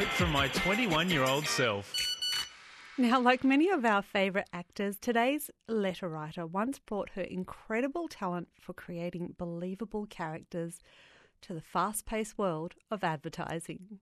note 0.00 0.08
from 0.08 0.30
my 0.30 0.48
21 0.48 1.08
year 1.08 1.22
old 1.22 1.46
self. 1.46 1.94
Now, 2.98 3.20
like 3.20 3.44
many 3.44 3.70
of 3.70 3.84
our 3.84 4.02
favourite 4.02 4.48
actors, 4.52 4.98
today's 5.00 5.52
letter 5.68 6.08
writer 6.08 6.44
once 6.46 6.80
brought 6.80 7.10
her 7.10 7.22
incredible 7.22 8.08
talent 8.08 8.48
for 8.60 8.72
creating 8.72 9.36
believable 9.38 10.06
characters 10.06 10.80
to 11.42 11.54
the 11.54 11.60
fast 11.60 12.06
paced 12.06 12.36
world 12.36 12.74
of 12.90 13.04
advertising. 13.04 14.00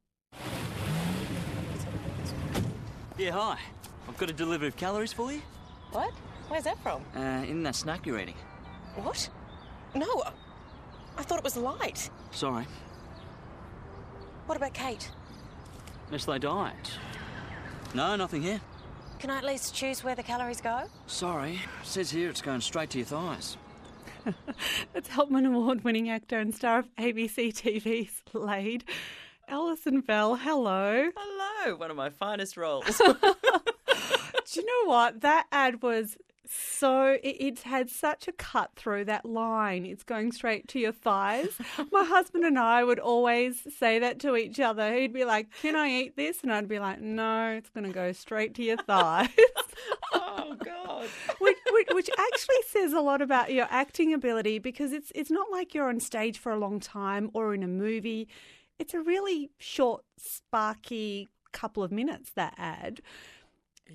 Yeah, 3.19 3.33
hi. 3.33 3.59
I've 4.09 4.17
got 4.17 4.31
a 4.31 4.33
delivery 4.33 4.69
of 4.69 4.77
calories 4.77 5.13
for 5.13 5.31
you. 5.31 5.43
What? 5.91 6.15
Where's 6.49 6.65
that 6.65 6.83
from? 6.83 7.03
Uh, 7.15 7.45
in 7.45 7.63
that 7.65 7.75
snack 7.75 8.07
you're 8.07 8.19
eating. 8.19 8.37
What? 8.95 9.29
No, 9.95 10.23
I 11.19 11.23
thought 11.23 11.37
it 11.37 11.45
was 11.45 11.59
light. 11.59 12.09
Sorry. 12.31 12.67
What 14.47 14.57
about 14.57 14.73
Kate? 14.73 15.11
Nestle 16.13 16.39
Diet. 16.39 16.99
No, 17.95 18.17
nothing 18.17 18.43
here. 18.43 18.61
Can 19.19 19.31
I 19.31 19.39
at 19.39 19.45
least 19.45 19.75
choose 19.75 20.05
where 20.05 20.15
the 20.15 20.23
calories 20.23 20.61
go? 20.61 20.83
Sorry. 21.07 21.59
Says 21.85 22.11
here 22.11 22.29
it's 22.29 22.43
going 22.43 22.61
straight 22.61 22.91
to 22.91 22.99
your 22.99 23.07
thighs. 23.07 23.57
That's 24.93 25.09
Helpmann 25.09 25.47
Award 25.47 25.85
winning 25.85 26.11
actor 26.11 26.39
and 26.39 26.55
star 26.55 26.81
of 26.81 26.95
ABC 26.97 27.55
TV's 27.55 28.23
Laid. 28.35 28.85
Alison 29.49 30.03
Bell, 30.03 30.37
hello. 30.37 31.09
Hello, 31.17 31.77
one 31.77 31.91
of 31.91 31.97
my 31.97 32.11
finest 32.11 32.59
roles. 32.59 32.85
Do 32.99 33.15
you 34.55 34.67
know 34.67 34.91
what? 34.91 35.23
That 35.23 35.47
ad 35.51 35.81
was 35.81 36.19
so 36.49 37.19
it, 37.23 37.37
it's 37.39 37.63
had 37.63 37.89
such 37.89 38.29
a 38.29 38.33
cut 38.33 38.71
through 38.77 39.05
that 39.07 39.25
line. 39.25 39.87
It's 39.87 40.03
going 40.03 40.33
straight 40.33 40.69
to 40.69 40.79
your 40.79 40.93
thighs. 40.93 41.59
My 41.93 42.05
husband 42.05 42.45
and 42.45 42.59
I 42.59 42.85
would 42.85 42.99
always 42.99 43.67
say 43.79 43.99
that 44.01 44.19
to 44.21 44.37
each 44.37 44.61
other. 44.61 44.95
He'd 44.95 45.13
be 45.13 45.25
like, 45.25 45.49
"Can 45.61 45.77
I 45.77 45.89
eat 45.89 46.17
this?" 46.17 46.43
And 46.43 46.53
I'd 46.53 46.69
be 46.69 46.79
like, 46.79 47.01
"No, 47.01 47.51
it's 47.51 47.71
going 47.71 47.87
to 47.87 47.93
go 47.93 48.13
straight 48.13 48.55
to 48.55 48.63
your 48.63 48.77
thighs." 48.87 49.29
oh 50.13 50.57
God! 50.65 51.09
which, 51.39 51.57
which, 51.71 51.89
which 51.93 52.11
actually 52.19 52.63
says 52.69 52.93
a 52.93 53.01
lot 53.01 53.23
about 53.23 53.53
your 53.53 53.67
acting 53.71 54.13
ability 54.13 54.59
because 54.59 54.93
it's 54.93 55.13
it's 55.15 55.31
not 55.31 55.51
like 55.51 55.75
you're 55.75 55.89
on 55.89 56.01
stage 56.01 56.39
for 56.39 56.53
a 56.53 56.59
long 56.59 56.81
time 56.81 57.31
or 57.35 57.55
in 57.55 57.63
a 57.63 57.69
movie. 57.69 58.29
It's 58.79 58.95
a 58.95 59.01
really 59.01 59.51
short, 59.59 60.05
sparky 60.19 61.29
couple 61.53 61.83
of 61.83 61.93
minutes 61.93 62.33
that 62.35 62.55
ad. 62.57 63.01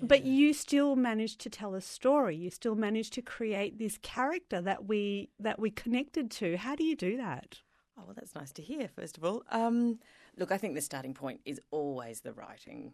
But 0.00 0.24
you 0.24 0.52
still 0.52 0.96
managed 0.96 1.40
to 1.40 1.50
tell 1.50 1.74
a 1.74 1.80
story. 1.80 2.36
You 2.36 2.50
still 2.50 2.76
managed 2.76 3.14
to 3.14 3.22
create 3.22 3.78
this 3.78 3.98
character 4.02 4.60
that 4.60 4.86
we 4.86 5.30
that 5.40 5.58
we 5.58 5.70
connected 5.70 6.30
to. 6.32 6.56
How 6.56 6.76
do 6.76 6.84
you 6.84 6.94
do 6.94 7.16
that? 7.16 7.60
Oh, 7.98 8.02
well, 8.06 8.14
that's 8.14 8.34
nice 8.34 8.52
to 8.52 8.62
hear, 8.62 8.88
first 8.88 9.18
of 9.18 9.24
all. 9.24 9.42
Um, 9.50 9.98
look, 10.36 10.52
I 10.52 10.58
think 10.58 10.74
the 10.74 10.80
starting 10.80 11.14
point 11.14 11.40
is 11.44 11.60
always 11.72 12.20
the 12.20 12.32
writing, 12.32 12.92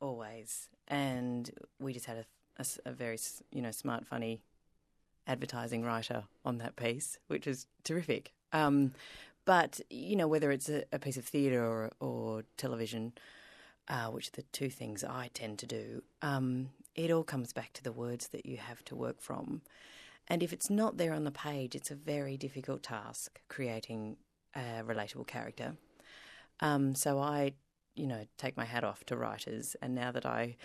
always. 0.00 0.68
And 0.88 1.50
we 1.78 1.92
just 1.92 2.06
had 2.06 2.24
a, 2.58 2.62
a, 2.62 2.90
a 2.90 2.92
very, 2.92 3.18
you 3.52 3.60
know, 3.60 3.70
smart, 3.70 4.06
funny 4.06 4.40
advertising 5.26 5.84
writer 5.84 6.24
on 6.44 6.56
that 6.58 6.76
piece, 6.76 7.18
which 7.28 7.46
was 7.46 7.66
terrific. 7.84 8.32
Um, 8.52 8.94
but, 9.44 9.80
you 9.90 10.16
know, 10.16 10.26
whether 10.26 10.50
it's 10.50 10.68
a, 10.70 10.84
a 10.90 10.98
piece 10.98 11.18
of 11.18 11.24
theatre 11.24 11.62
or, 11.62 11.90
or 12.00 12.44
television, 12.56 13.12
uh, 13.90 14.06
which 14.06 14.28
are 14.28 14.36
the 14.36 14.42
two 14.52 14.70
things 14.70 15.02
I 15.02 15.30
tend 15.34 15.58
to 15.58 15.66
do, 15.66 16.02
um, 16.22 16.70
it 16.94 17.10
all 17.10 17.24
comes 17.24 17.52
back 17.52 17.72
to 17.74 17.82
the 17.82 17.92
words 17.92 18.28
that 18.28 18.46
you 18.46 18.56
have 18.56 18.84
to 18.86 18.94
work 18.96 19.20
from. 19.20 19.62
And 20.28 20.44
if 20.44 20.52
it's 20.52 20.70
not 20.70 20.96
there 20.96 21.12
on 21.12 21.24
the 21.24 21.32
page, 21.32 21.74
it's 21.74 21.90
a 21.90 21.96
very 21.96 22.36
difficult 22.36 22.84
task 22.84 23.40
creating 23.48 24.16
a 24.54 24.82
relatable 24.86 25.26
character. 25.26 25.76
Um, 26.60 26.94
so 26.94 27.18
I, 27.18 27.54
you 27.96 28.06
know, 28.06 28.24
take 28.38 28.56
my 28.56 28.64
hat 28.64 28.84
off 28.84 29.04
to 29.06 29.16
writers. 29.16 29.74
And 29.82 29.94
now 29.94 30.12
that 30.12 30.24
I 30.24 30.56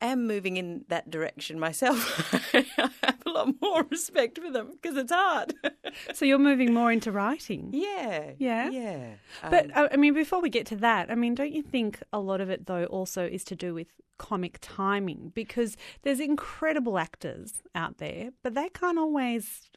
am 0.00 0.28
moving 0.28 0.56
in 0.56 0.84
that 0.88 1.10
direction 1.10 1.58
myself, 1.58 2.32
I 2.54 2.64
have 2.76 2.94
a 3.26 3.30
lot 3.30 3.54
more 3.60 3.82
respect 3.90 4.38
for 4.38 4.52
them 4.52 4.78
because 4.80 4.96
it's 4.96 5.12
hard. 5.12 5.54
so 6.14 6.24
you're 6.24 6.38
moving 6.38 6.72
more 6.72 6.92
into 6.92 7.12
writing. 7.12 7.70
Yeah. 7.72 8.32
Yeah. 8.38 8.70
Yeah. 8.70 9.14
But 9.48 9.66
Um, 9.76 9.84
uh, 9.84 9.88
I 9.92 9.96
mean, 9.96 10.14
before 10.14 10.40
we 10.40 10.50
get 10.50 10.66
to 10.66 10.76
that, 10.76 11.10
I 11.10 11.14
mean, 11.14 11.34
don't 11.34 11.52
you 11.52 11.62
think 11.62 12.02
a 12.12 12.20
lot 12.20 12.40
of 12.40 12.50
it 12.50 12.66
though 12.66 12.84
also 12.84 13.26
is 13.26 13.44
to 13.44 13.56
do 13.56 13.74
with 13.74 13.88
comic 14.18 14.58
timing? 14.60 15.32
Because 15.34 15.76
there's 16.02 16.20
incredible 16.20 16.98
actors 16.98 17.62
out 17.74 17.98
there, 17.98 18.30
but 18.42 18.54
they 18.54 18.68
can't 18.68 18.98
always 18.98 19.70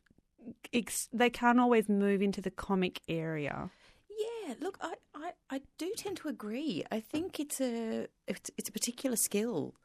they 1.14 1.30
can't 1.30 1.60
always 1.60 1.88
move 1.90 2.22
into 2.22 2.42
the 2.42 2.52
comic 2.52 3.02
area. 3.08 3.70
Yeah, 4.10 4.56
look, 4.60 4.78
I, 4.82 4.94
I, 5.16 5.32
I 5.50 5.62
do 5.78 5.92
tend 5.96 6.18
to 6.18 6.28
agree. 6.28 6.84
I 6.92 7.00
think 7.00 7.40
it's 7.40 7.60
a 7.62 8.08
it's, 8.28 8.52
it's 8.58 8.70
a 8.70 8.72
particular 8.72 9.16
skill, 9.16 9.76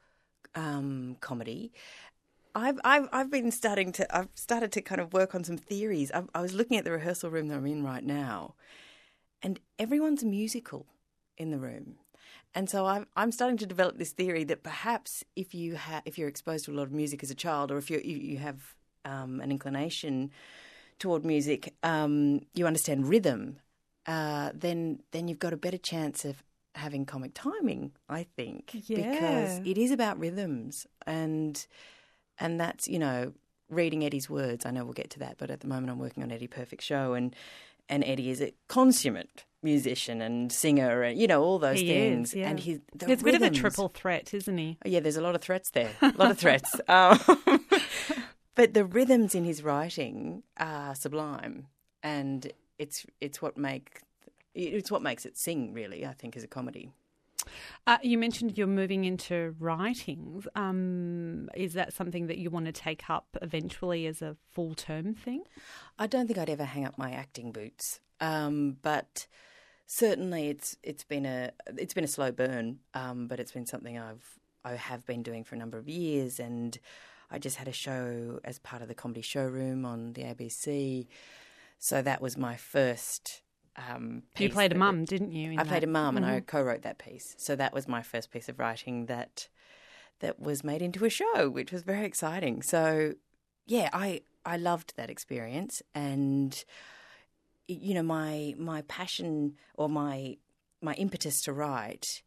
um, 0.55 1.17
comedy. 1.21 1.73
I've, 2.57 2.81
I've 2.85 3.09
I've 3.13 3.31
been 3.31 3.51
starting 3.51 3.93
to 3.93 4.17
I've 4.17 4.29
started 4.35 4.73
to 4.73 4.81
kind 4.81 5.01
of 5.01 5.13
work 5.13 5.35
on 5.35 5.45
some 5.45 5.59
theories. 5.59 6.11
I, 6.13 6.23
I 6.35 6.41
was 6.41 6.55
looking 6.55 6.79
at 6.79 6.85
the 6.85 6.93
rehearsal 6.93 7.31
room 7.31 7.49
that 7.49 7.59
I'm 7.59 7.67
in 7.67 7.85
right 7.85 8.03
now, 8.03 8.55
and 9.43 9.61
everyone's 9.79 10.25
musical 10.25 10.87
in 11.37 11.51
the 11.51 11.59
room. 11.59 11.97
And 12.55 12.71
so 12.71 12.87
I'm 12.87 13.07
I'm 13.15 13.31
starting 13.31 13.59
to 13.59 13.67
develop 13.67 13.99
this 13.99 14.13
theory 14.13 14.43
that 14.45 14.63
perhaps 14.63 15.23
if 15.37 15.55
you 15.55 15.77
ha- 15.77 16.03
if 16.07 16.17
you're 16.17 16.29
exposed 16.29 16.65
to 16.65 16.73
a 16.73 16.77
lot 16.77 16.85
of 16.85 16.93
music 16.93 17.23
as 17.23 17.31
a 17.31 17.35
child, 17.35 17.71
or 17.71 17.77
if 17.77 17.91
you 17.91 18.01
you 18.03 18.17
you 18.17 18.39
have 18.39 18.75
um, 19.05 19.41
an 19.41 19.51
inclination 19.51 20.31
toward 20.99 21.27
music, 21.27 21.75
um, 21.83 22.41
you 22.55 22.67
understand 22.67 23.07
rhythm, 23.07 23.59
uh, 24.07 24.51
then 24.55 25.01
then 25.11 25.29
you've 25.29 25.39
got 25.39 25.53
a 25.53 25.59
better 25.59 25.79
chance 25.79 26.25
of 26.25 26.43
having 26.75 27.05
comic 27.05 27.33
timing. 27.35 27.93
I 28.09 28.23
think 28.23 28.71
because 29.05 29.61
it 29.67 29.77
is 29.77 29.91
about 29.91 30.19
rhythms 30.19 30.87
and 31.07 31.67
and 32.39 32.61
that's 32.61 32.89
you 32.89 32.99
know 32.99 33.33
reading 33.69 34.05
Eddie's 34.05 34.31
words. 34.31 34.65
I 34.65 34.71
know 34.71 34.85
we'll 34.85 34.93
get 34.93 35.11
to 35.11 35.19
that, 35.21 35.37
but 35.39 35.51
at 35.51 35.61
the 35.61 35.67
moment 35.67 35.91
I'm 35.91 35.99
working 35.99 36.23
on 36.23 36.31
Eddie 36.31 36.47
Perfect 36.47 36.83
Show 36.83 37.15
and 37.15 37.35
and 37.89 38.05
Eddie 38.05 38.31
is 38.31 38.41
a 38.41 38.53
consummate 38.69 39.45
musician 39.63 40.21
and 40.21 40.53
singer 40.53 41.03
and 41.03 41.19
you 41.19 41.27
know 41.27 41.43
all 41.43 41.59
those 41.59 41.81
He 41.81 41.89
things 41.89 42.31
is, 42.31 42.37
yeah. 42.37 42.49
and 42.49 42.61
he's 42.61 42.79
the 42.95 43.11
It's 43.11 43.23
a 43.23 43.25
bit 43.25 43.35
of 43.35 43.43
a 43.43 43.51
triple 43.51 43.89
threat, 43.89 44.33
isn't 44.33 44.59
he? 44.59 44.79
Oh, 44.85 44.89
yeah, 44.89 45.01
there's 45.01 45.17
a 45.17 45.21
lot 45.21 45.35
of 45.35 45.41
threats 45.41 45.71
there. 45.71 45.91
A 46.03 46.13
lot 46.17 46.31
of 46.31 46.39
threats. 46.39 46.73
Um, 46.89 47.19
but 48.55 48.75
the 48.75 48.85
rhythms 48.85 49.35
in 49.35 49.45
his 49.45 49.63
writing 49.63 50.43
are 50.57 50.95
sublime, 50.95 51.67
and 52.03 52.53
it's 52.79 53.07
it's 53.21 53.43
what 53.43 53.57
make 53.57 54.01
it's 54.55 54.91
what 54.91 55.03
makes 55.03 55.27
it 55.27 55.37
sing. 55.37 55.73
Really, 55.73 56.07
I 56.07 56.13
think, 56.13 56.37
as 56.37 56.45
a 56.45 56.49
comedy. 56.49 56.91
Uh, 57.87 57.99
you 58.03 58.19
mentioned 58.19 58.57
you're 58.57 58.67
moving 58.67 59.05
into 59.05 59.55
writing. 59.59 60.45
Um, 60.55 61.49
is 61.55 61.75
that 61.75 61.93
something 61.93 62.27
that 62.27 62.39
you 62.39 62.51
want 62.51 62.67
to 62.67 62.73
take 62.73 63.09
up 63.09 63.27
eventually 63.43 64.07
as 64.07 64.23
a 64.23 64.37
full 64.53 64.75
term 64.75 65.15
thing? 65.15 65.45
I 65.99 66.07
don't 66.07 66.27
think 66.27 66.39
I'd 66.39 66.51
ever 66.51 66.65
hang 66.65 66.85
up 66.85 66.99
my 66.99 67.13
acting 67.13 67.53
boots, 67.53 68.01
um, 68.21 68.77
but 68.83 69.27
certainly 69.87 70.49
it's 70.49 70.77
it's 70.83 71.05
been 71.05 71.25
a 71.27 71.53
it's 71.79 71.95
been 71.95 72.05
a 72.05 72.09
slow 72.09 72.33
burn, 72.33 72.81
um, 72.95 73.29
but 73.29 73.41
it's 73.41 73.53
been 73.53 73.67
something 73.67 73.99
I've 73.99 74.39
I 74.65 74.75
have 74.75 75.07
been 75.07 75.23
doing 75.23 75.45
for 75.45 75.55
a 75.55 75.59
number 75.59 75.79
of 75.79 75.89
years, 75.89 76.41
and 76.41 76.79
I 77.31 77.39
just 77.39 77.57
had 77.57 77.69
a 77.69 77.73
show 77.73 78.41
as 78.45 78.59
part 78.59 78.83
of 78.83 78.89
the 78.89 78.95
comedy 78.95 79.23
showroom 79.23 79.85
on 79.85 80.13
the 80.13 80.23
ABC, 80.23 81.07
so 81.79 82.03
that 82.03 82.21
was 82.21 82.37
my 82.37 82.57
first. 82.57 83.43
Um, 83.77 84.23
You 84.39 84.49
played 84.49 84.73
a 84.73 84.75
that- 84.75 84.79
mum, 84.79 85.05
didn't 85.05 85.33
you? 85.33 85.59
I 85.59 85.65
played 85.65 85.85
a 85.85 85.87
that? 85.87 85.93
mum, 85.93 86.17
and 86.17 86.25
I 86.25 86.41
Mhm. 86.41 86.47
co-wrote 86.47 86.83
that 86.83 86.99
piece, 86.99 87.35
so 87.39 87.55
that 87.57 87.73
was 87.75 87.87
my 87.87 88.03
first 88.03 88.31
piece 88.31 88.49
of 88.49 88.59
writing 88.59 89.07
that 89.07 89.49
that 90.21 90.41
was 90.41 90.65
made 90.65 90.81
into 90.81 91.05
a 91.05 91.11
show, 91.11 91.51
which 91.51 91.71
was 91.73 91.83
very 91.83 92.07
exciting. 92.07 92.63
So, 92.63 93.15
yeah, 93.67 93.91
I 93.93 94.23
I 94.47 94.57
loved 94.57 94.95
that 94.97 95.11
experience, 95.11 95.83
and 95.95 96.65
you 97.69 97.95
know 97.95 98.03
my 98.03 98.55
my 98.57 98.83
passion 98.83 99.57
or 99.75 99.89
my 99.89 100.37
my 100.81 100.95
impetus 100.95 101.41
to 101.43 101.53
write 101.53 102.23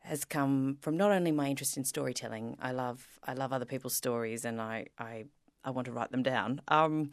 has 0.00 0.24
come 0.24 0.78
from 0.80 0.96
not 0.96 1.10
only 1.10 1.30
my 1.30 1.48
interest 1.48 1.76
in 1.76 1.84
storytelling. 1.84 2.56
I 2.60 2.72
love 2.72 3.20
I 3.24 3.34
love 3.34 3.52
other 3.52 3.66
people's 3.66 3.94
stories, 3.96 4.44
and 4.44 4.60
I 4.60 4.86
I, 4.98 5.26
I 5.62 5.70
want 5.70 5.84
to 5.86 5.92
write 5.92 6.10
them 6.10 6.22
down. 6.22 6.60
Um, 6.68 7.10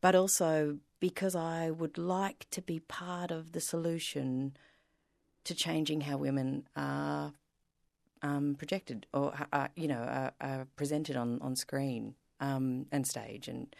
but 0.00 0.14
also 0.14 0.78
because 1.04 1.36
I 1.36 1.70
would 1.70 1.98
like 1.98 2.46
to 2.50 2.62
be 2.62 2.80
part 2.80 3.30
of 3.30 3.52
the 3.52 3.60
solution 3.60 4.56
to 5.44 5.54
changing 5.54 6.00
how 6.00 6.16
women 6.16 6.66
are 6.76 7.34
um, 8.22 8.54
projected 8.54 9.04
or 9.12 9.34
you 9.76 9.86
know 9.86 9.98
are, 9.98 10.32
are 10.40 10.66
presented 10.76 11.14
on 11.14 11.42
on 11.42 11.56
screen 11.56 12.14
um, 12.40 12.86
and 12.90 13.06
stage. 13.06 13.48
And 13.48 13.76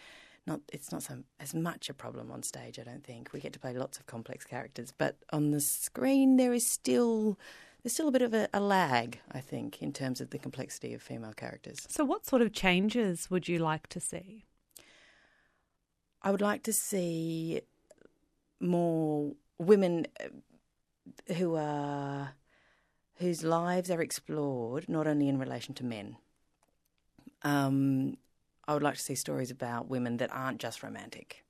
not 0.47 0.61
it's 0.71 0.93
not 0.93 1.03
so 1.03 1.21
as 1.41 1.55
much 1.55 1.89
a 1.89 1.95
problem 1.95 2.31
on 2.31 2.43
stage 2.43 2.79
I 2.79 2.83
don't 2.83 3.03
think. 3.03 3.33
We 3.33 3.41
get 3.41 3.55
to 3.55 3.59
play 3.59 3.73
lots 3.73 3.99
of 3.99 4.05
complex 4.05 4.45
characters 4.45 4.93
but 4.93 5.17
on 5.33 5.51
the 5.51 5.63
screen 5.63 6.37
there 6.37 6.53
is 6.53 6.67
still 6.67 7.39
there's 7.83 7.95
still 7.95 8.09
a 8.09 8.13
bit 8.19 8.21
of 8.21 8.35
a, 8.35 8.51
a 8.53 8.61
lag 8.61 9.19
I 9.33 9.41
think 9.41 9.81
in 9.81 9.95
terms 9.95 10.21
of 10.21 10.29
the 10.29 10.39
complexity 10.39 10.93
of 10.93 11.01
female 11.01 11.33
characters. 11.33 11.87
So, 11.89 12.05
what 12.05 12.27
sort 12.27 12.43
of 12.43 12.53
changes 12.53 13.31
would 13.31 13.49
you 13.49 13.59
like 13.61 13.87
to 13.87 13.99
see? 14.01 14.45
I 16.25 16.31
would 16.31 16.41
like 16.41 16.63
to 16.63 16.73
see 16.73 17.61
more 18.59 19.33
women 19.59 20.07
uh, 20.19 21.35
who 21.35 21.55
are 21.55 22.33
whose 23.17 23.45
lives 23.45 23.91
are 23.91 24.01
explored 24.01 24.89
not 24.89 25.07
only 25.07 25.29
in 25.29 25.39
relation 25.39 25.75
to 25.75 25.85
men. 25.85 26.17
Um, 27.43 28.17
I 28.67 28.73
would 28.73 28.83
like 28.83 28.95
to 28.95 29.03
see 29.03 29.15
stories 29.15 29.51
about 29.51 29.89
women 29.89 30.17
that 30.17 30.33
aren't 30.33 30.61
just 30.61 30.83
romantic. 30.83 31.45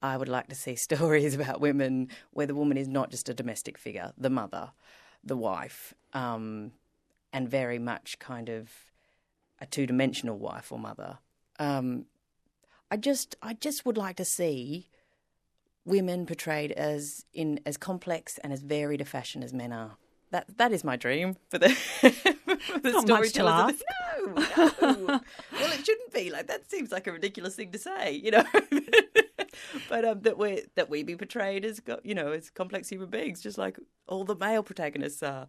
I 0.00 0.16
would 0.16 0.30
like 0.30 0.48
to 0.48 0.54
see 0.54 0.76
stories 0.88 1.34
about 1.34 1.60
women 1.60 2.08
where 2.32 2.46
the 2.46 2.54
woman 2.54 2.78
is 2.78 2.88
not 2.88 3.10
just 3.10 3.28
a 3.28 3.34
domestic 3.34 3.76
figure, 3.76 4.12
the 4.16 4.30
mother, 4.30 4.72
the 5.22 5.36
wife, 5.36 5.92
um, 6.14 6.72
and 7.34 7.48
very 7.48 7.78
much 7.78 8.18
kind 8.18 8.48
of 8.48 8.70
a 9.60 9.66
two-dimensional 9.66 10.38
wife 10.38 10.72
or 10.72 10.78
mother. 10.78 11.18
Um, 11.58 12.06
I 12.90 12.96
just, 12.96 13.36
I 13.42 13.54
just 13.54 13.84
would 13.86 13.96
like 13.96 14.16
to 14.16 14.24
see 14.24 14.88
women 15.84 16.26
portrayed 16.26 16.72
as 16.72 17.24
in 17.32 17.60
as 17.66 17.76
complex 17.76 18.38
and 18.38 18.52
as 18.52 18.62
varied 18.62 19.00
a 19.00 19.04
fashion 19.04 19.42
as 19.42 19.52
men 19.52 19.72
are. 19.72 19.96
That 20.30 20.58
that 20.58 20.72
is 20.72 20.82
my 20.82 20.96
dream 20.96 21.36
for 21.48 21.58
the, 21.58 21.68
for 21.70 22.78
the 22.80 22.90
Not 22.90 23.08
much 23.08 23.32
to. 23.34 23.42
No, 23.42 23.66
no. 24.26 25.04
well, 25.06 25.20
it 25.52 25.86
shouldn't 25.86 26.12
be 26.12 26.30
like 26.30 26.48
that. 26.48 26.68
Seems 26.70 26.90
like 26.90 27.06
a 27.06 27.12
ridiculous 27.12 27.54
thing 27.54 27.70
to 27.72 27.78
say, 27.78 28.12
you 28.12 28.30
know. 28.32 28.44
but 29.88 30.04
um, 30.04 30.22
that 30.22 30.36
we 30.36 30.62
that 30.74 30.90
we 30.90 31.02
be 31.02 31.14
portrayed 31.14 31.64
as 31.64 31.80
you 32.02 32.14
know 32.14 32.32
as 32.32 32.50
complex 32.50 32.88
human 32.88 33.10
beings, 33.10 33.40
just 33.42 33.58
like 33.58 33.78
all 34.08 34.24
the 34.24 34.34
male 34.34 34.62
protagonists 34.62 35.22
are. 35.22 35.46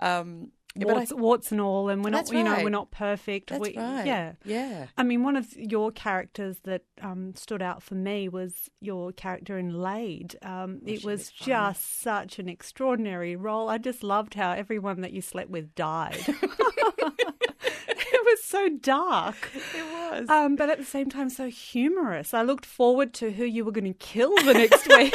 Um, 0.00 0.52
yeah, 0.74 0.84
but 0.84 0.90
I- 0.90 0.98
warts, 0.98 1.12
warts 1.12 1.52
and 1.52 1.60
all, 1.60 1.88
and 1.88 2.04
we're 2.04 2.10
not, 2.10 2.30
you 2.30 2.44
know, 2.44 2.52
right. 2.52 2.64
we're 2.64 2.70
not 2.70 2.90
perfect. 2.90 3.50
that's 3.50 3.60
we, 3.60 3.76
right. 3.76 4.06
Yeah. 4.06 4.32
yeah. 4.44 4.86
I 4.96 5.02
mean, 5.02 5.22
one 5.22 5.36
of 5.36 5.52
your 5.56 5.90
characters 5.90 6.58
that 6.64 6.82
um, 7.02 7.34
stood 7.34 7.62
out 7.62 7.82
for 7.82 7.94
me 7.94 8.28
was 8.28 8.70
your 8.80 9.12
character 9.12 9.58
in 9.58 9.80
Laid. 9.80 10.36
Um, 10.42 10.80
it 10.86 11.04
was 11.04 11.30
just 11.30 12.00
such 12.00 12.38
an 12.38 12.48
extraordinary 12.48 13.34
role. 13.34 13.68
I 13.68 13.78
just 13.78 14.02
loved 14.02 14.34
how 14.34 14.52
everyone 14.52 15.00
that 15.00 15.12
you 15.12 15.22
slept 15.22 15.50
with 15.50 15.74
died. 15.74 16.18
it 16.28 18.24
was 18.24 18.44
so 18.44 18.68
dark. 18.80 19.50
It 19.74 19.84
was. 20.12 20.28
Um, 20.28 20.56
but 20.56 20.70
at 20.70 20.78
the 20.78 20.84
same 20.84 21.08
time, 21.08 21.28
so 21.28 21.48
humorous. 21.48 22.32
I 22.34 22.42
looked 22.42 22.66
forward 22.66 23.14
to 23.14 23.32
who 23.32 23.44
you 23.44 23.64
were 23.64 23.72
going 23.72 23.92
to 23.92 23.98
kill 23.98 24.34
the 24.36 24.54
next 24.54 24.86
week. 24.96 25.14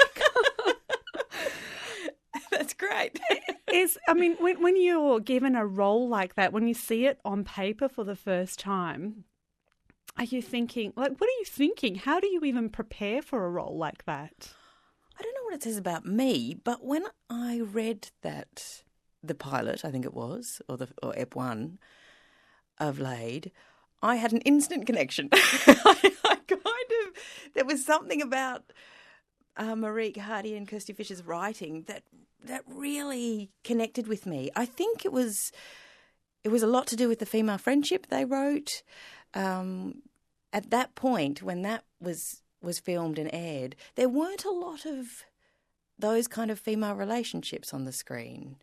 That's 2.51 2.73
great. 2.73 3.19
is 3.73 3.97
I 4.07 4.13
mean, 4.13 4.35
when 4.39 4.61
when 4.61 4.81
you're 4.81 5.19
given 5.19 5.55
a 5.55 5.65
role 5.65 6.07
like 6.07 6.35
that, 6.35 6.53
when 6.53 6.67
you 6.67 6.73
see 6.73 7.05
it 7.05 7.19
on 7.25 7.43
paper 7.43 7.89
for 7.89 8.03
the 8.03 8.15
first 8.15 8.59
time, 8.59 9.25
are 10.17 10.25
you 10.25 10.41
thinking 10.41 10.93
like 10.95 11.19
what 11.19 11.27
are 11.27 11.39
you 11.39 11.45
thinking? 11.45 11.95
How 11.95 12.19
do 12.19 12.27
you 12.27 12.41
even 12.41 12.69
prepare 12.69 13.21
for 13.21 13.45
a 13.45 13.49
role 13.49 13.77
like 13.77 14.05
that? 14.05 14.53
I 15.19 15.23
don't 15.23 15.33
know 15.35 15.43
what 15.45 15.55
it 15.55 15.63
says 15.63 15.77
about 15.77 16.05
me, 16.05 16.55
but 16.63 16.83
when 16.85 17.05
I 17.29 17.59
read 17.59 18.09
that 18.21 18.83
the 19.23 19.35
pilot, 19.35 19.85
I 19.85 19.91
think 19.91 20.05
it 20.05 20.13
was, 20.13 20.61
or 20.67 20.77
the 20.77 20.89
or 21.01 21.13
Ep 21.17 21.35
one 21.35 21.79
of 22.79 22.99
Laid, 22.99 23.51
I 24.01 24.17
had 24.17 24.33
an 24.33 24.41
instant 24.41 24.85
connection. 24.85 25.29
I, 25.33 26.11
I 26.25 26.35
kind 26.35 26.61
of 26.61 27.23
there 27.53 27.65
was 27.65 27.85
something 27.85 28.21
about 28.21 28.71
uh, 29.57 29.75
Hardy 30.21 30.55
and 30.55 30.67
Kirsty 30.67 30.93
Fisher's 30.93 31.23
writing 31.23 31.83
that 31.87 32.03
that 32.45 32.63
really 32.67 33.49
connected 33.63 34.07
with 34.07 34.25
me. 34.25 34.49
I 34.55 34.65
think 34.65 35.05
it 35.05 35.11
was 35.11 35.51
it 36.43 36.49
was 36.49 36.63
a 36.63 36.67
lot 36.67 36.87
to 36.87 36.95
do 36.95 37.07
with 37.07 37.19
the 37.19 37.25
female 37.25 37.57
friendship 37.57 38.07
they 38.07 38.25
wrote. 38.25 38.83
Um, 39.33 40.01
at 40.51 40.69
that 40.69 40.93
point, 40.95 41.41
when 41.41 41.61
that 41.63 41.83
was 41.99 42.41
was 42.61 42.79
filmed 42.79 43.19
and 43.19 43.29
aired, 43.33 43.75
there 43.95 44.09
weren't 44.09 44.45
a 44.45 44.51
lot 44.51 44.85
of 44.85 45.23
those 45.97 46.27
kind 46.27 46.51
of 46.51 46.59
female 46.59 46.95
relationships 46.95 47.73
on 47.73 47.85
the 47.85 47.91
screen. 47.91 48.57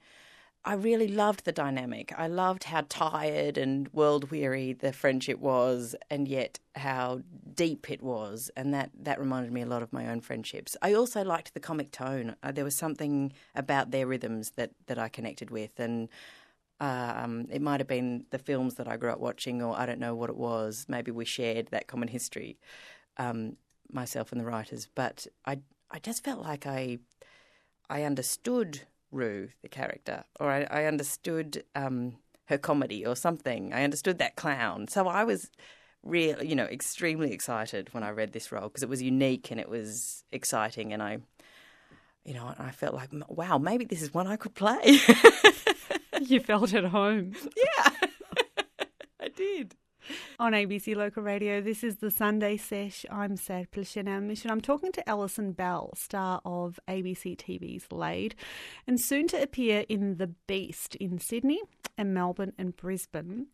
I 0.63 0.75
really 0.75 1.09
loved 1.09 1.47
the 1.47 1.53
dynamic. 1.53 2.13
I 2.19 2.27
loved 2.27 2.65
how 2.65 2.85
tired 2.89 3.57
and 3.57 3.89
world 3.95 4.31
weary 4.31 4.75
the 4.75 4.93
friendship 4.93 5.39
was, 5.39 5.97
and 6.11 6.29
yet 6.29 6.59
how 6.75 7.23
deep 7.55 7.91
it 7.91 8.03
was, 8.03 8.51
and 8.57 8.75
that 8.75 8.91
that 9.03 9.19
reminded 9.19 9.53
me 9.53 9.63
a 9.63 9.67
lot 9.67 9.83
of 9.83 9.93
my 9.93 10.09
own 10.09 10.21
friendships. 10.21 10.77
I 10.83 10.93
also 10.93 11.25
liked 11.25 11.55
the 11.55 11.61
comic 11.61 11.93
tone. 11.93 12.37
Uh, 12.43 12.53
there 12.53 12.65
was 12.65 12.77
something 12.77 13.33
about 13.55 13.91
their 13.91 14.07
rhythms 14.07 14.51
that 14.57 14.73
that 14.87 14.99
I 14.99 15.09
connected 15.09 15.51
with, 15.51 15.81
and 15.81 16.09
um, 16.79 17.47
it 17.51 17.63
might 17.63 17.81
have 17.81 17.89
been 17.89 18.27
the 18.31 18.39
films 18.39 18.75
that 18.75 18.87
I 18.87 18.99
grew 18.99 19.11
up 19.11 19.19
watching, 19.21 19.63
or 19.63 19.75
I 19.79 19.87
don't 19.87 20.01
know 20.01 20.15
what 20.15 20.29
it 20.29 20.37
was. 20.37 20.85
Maybe 20.89 21.11
we 21.11 21.25
shared 21.25 21.69
that 21.69 21.87
common 21.87 22.09
history, 22.09 22.59
um, 23.17 23.57
myself 23.91 24.31
and 24.31 24.41
the 24.41 24.45
writers. 24.45 24.89
But 24.95 25.27
I 25.47 25.61
I 25.91 26.01
just 26.01 26.23
felt 26.23 26.43
like 26.43 26.67
I 26.67 26.99
I 27.89 28.03
understood 28.03 28.83
Roo, 29.11 29.49
the 29.63 29.69
character, 29.69 30.25
or 30.39 30.51
I, 30.51 30.67
I 30.71 30.85
understood 30.85 31.65
um, 31.75 32.17
her 32.47 32.59
comedy 32.59 33.05
or 33.05 33.17
something. 33.17 33.73
I 33.73 33.85
understood 33.85 34.19
that 34.19 34.37
clown. 34.37 34.89
So 34.89 35.09
I 35.09 35.25
was 35.25 35.51
really, 36.03 36.49
you 36.49 36.55
know, 36.55 36.65
extremely 36.65 37.33
excited 37.33 37.93
when 37.93 38.03
I 38.03 38.11
read 38.11 38.33
this 38.33 38.53
role 38.53 38.69
because 38.69 38.83
it 38.83 38.89
was 38.89 39.03
unique 39.03 39.51
and 39.51 39.61
it 39.61 39.69
was 39.69 40.25
exciting, 40.33 40.93
and 40.93 41.03
I, 41.03 41.19
you 42.25 42.35
know, 42.35 42.55
I 42.59 42.71
felt 42.71 42.95
like, 42.95 43.11
wow, 43.29 43.59
maybe 43.59 43.85
this 43.85 44.03
is 44.03 44.15
one 44.15 44.27
I 44.27 44.37
could 44.37 44.55
play. 44.55 44.99
You 46.21 46.41
felt 46.41 46.75
at 46.75 46.85
home. 46.85 47.33
yeah, 47.57 47.91
I 49.21 49.29
did. 49.29 49.75
On 50.39 50.53
ABC 50.53 50.97
Local 50.97 51.23
Radio, 51.23 51.61
this 51.61 51.85
is 51.85 51.97
the 51.97 52.11
Sunday 52.11 52.57
Sesh. 52.57 53.05
I'm 53.11 53.37
Sad 53.37 53.71
Plishanamish, 53.71 54.43
and 54.43 54.51
I'm 54.51 54.61
talking 54.61 54.93
to 54.93 55.09
Alison 55.09 55.53
Bell, 55.53 55.91
star 55.95 56.41
of 56.45 56.81
ABC 56.89 57.37
TV's 57.37 57.91
Laid, 57.93 58.35
and 58.87 59.01
soon 59.01 59.29
to 59.29 59.43
appear 59.43 59.85
in 59.89 60.17
The 60.17 60.29
Beast 60.47 60.95
in 60.97 61.19
Sydney 61.19 61.61
and 61.99 62.15
Melbourne 62.15 62.53
and 62.59 62.77
Brisbane. 62.77 63.47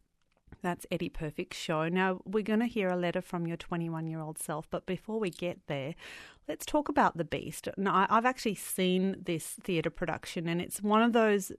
That's 0.63 0.87
Eddie 0.91 1.09
Perfect's 1.09 1.59
show. 1.59 1.89
Now, 1.89 2.21
we're 2.25 2.43
going 2.43 2.61
to 2.61 2.67
hear 2.67 2.89
a 2.89 2.97
letter 2.97 3.21
from 3.21 3.47
your 3.47 3.57
21 3.57 4.07
year 4.07 4.21
old 4.21 4.39
self, 4.39 4.67
but 4.71 4.87
before 4.87 5.21
we 5.21 5.31
get 5.31 5.61
there, 5.67 5.95
let's 6.49 6.67
talk 6.67 6.89
about 6.89 7.17
The 7.17 7.25
Beast. 7.25 7.69
Now, 7.77 8.07
I've 8.09 8.27
actually 8.27 8.55
seen 8.55 9.17
this 9.25 9.45
theatre 9.63 9.91
production, 9.91 10.49
and 10.49 10.61
it's 10.61 10.83
one 10.83 11.03
of 11.03 11.13
those 11.13 11.53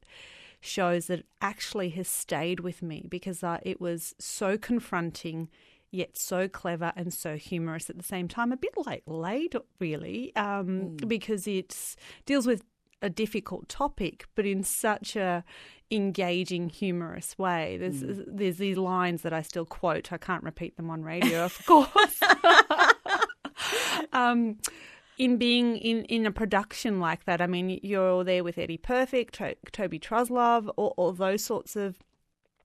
shows 0.59 1.07
that 1.07 1.19
it 1.19 1.25
actually 1.41 1.89
has 1.89 2.07
stayed 2.07 2.59
with 2.59 2.81
me 2.81 3.05
because 3.09 3.43
uh, 3.43 3.59
it 3.63 3.79
was 3.79 4.15
so 4.19 4.57
confronting 4.57 5.49
yet 5.91 6.17
so 6.17 6.47
clever 6.47 6.91
and 6.95 7.13
so 7.13 7.37
humorous 7.37 7.89
at 7.89 7.97
the 7.97 8.03
same 8.03 8.27
time. 8.27 8.51
A 8.51 8.57
bit 8.57 8.73
like 8.85 9.03
laid 9.05 9.55
really 9.79 10.35
um, 10.35 10.97
because 11.07 11.47
it 11.47 11.95
deals 12.25 12.45
with 12.45 12.63
a 12.99 13.09
difficult 13.11 13.69
topic 13.69 14.25
but 14.33 14.43
in 14.43 14.63
such 14.63 15.15
a 15.15 15.43
engaging 15.91 16.69
humorous 16.69 17.37
way. 17.37 17.77
There's 17.79 18.03
there's 18.27 18.57
these 18.57 18.77
lines 18.77 19.21
that 19.21 19.33
I 19.33 19.41
still 19.41 19.65
quote. 19.65 20.11
I 20.11 20.17
can't 20.17 20.43
repeat 20.43 20.75
them 20.77 20.89
on 20.89 21.03
radio 21.03 21.45
of 21.45 21.65
course. 21.65 22.21
Um, 24.13 24.57
in 25.17 25.37
being 25.37 25.77
in, 25.77 26.03
in 26.05 26.25
a 26.25 26.31
production 26.31 26.99
like 26.99 27.25
that, 27.25 27.41
I 27.41 27.47
mean, 27.47 27.79
you're 27.83 28.09
all 28.09 28.23
there 28.23 28.43
with 28.43 28.57
Eddie 28.57 28.77
Perfect, 28.77 29.35
to- 29.35 29.55
Toby 29.71 29.99
Truslove, 29.99 30.71
all, 30.77 30.93
all 30.97 31.11
those 31.11 31.43
sorts 31.43 31.75
of 31.75 31.97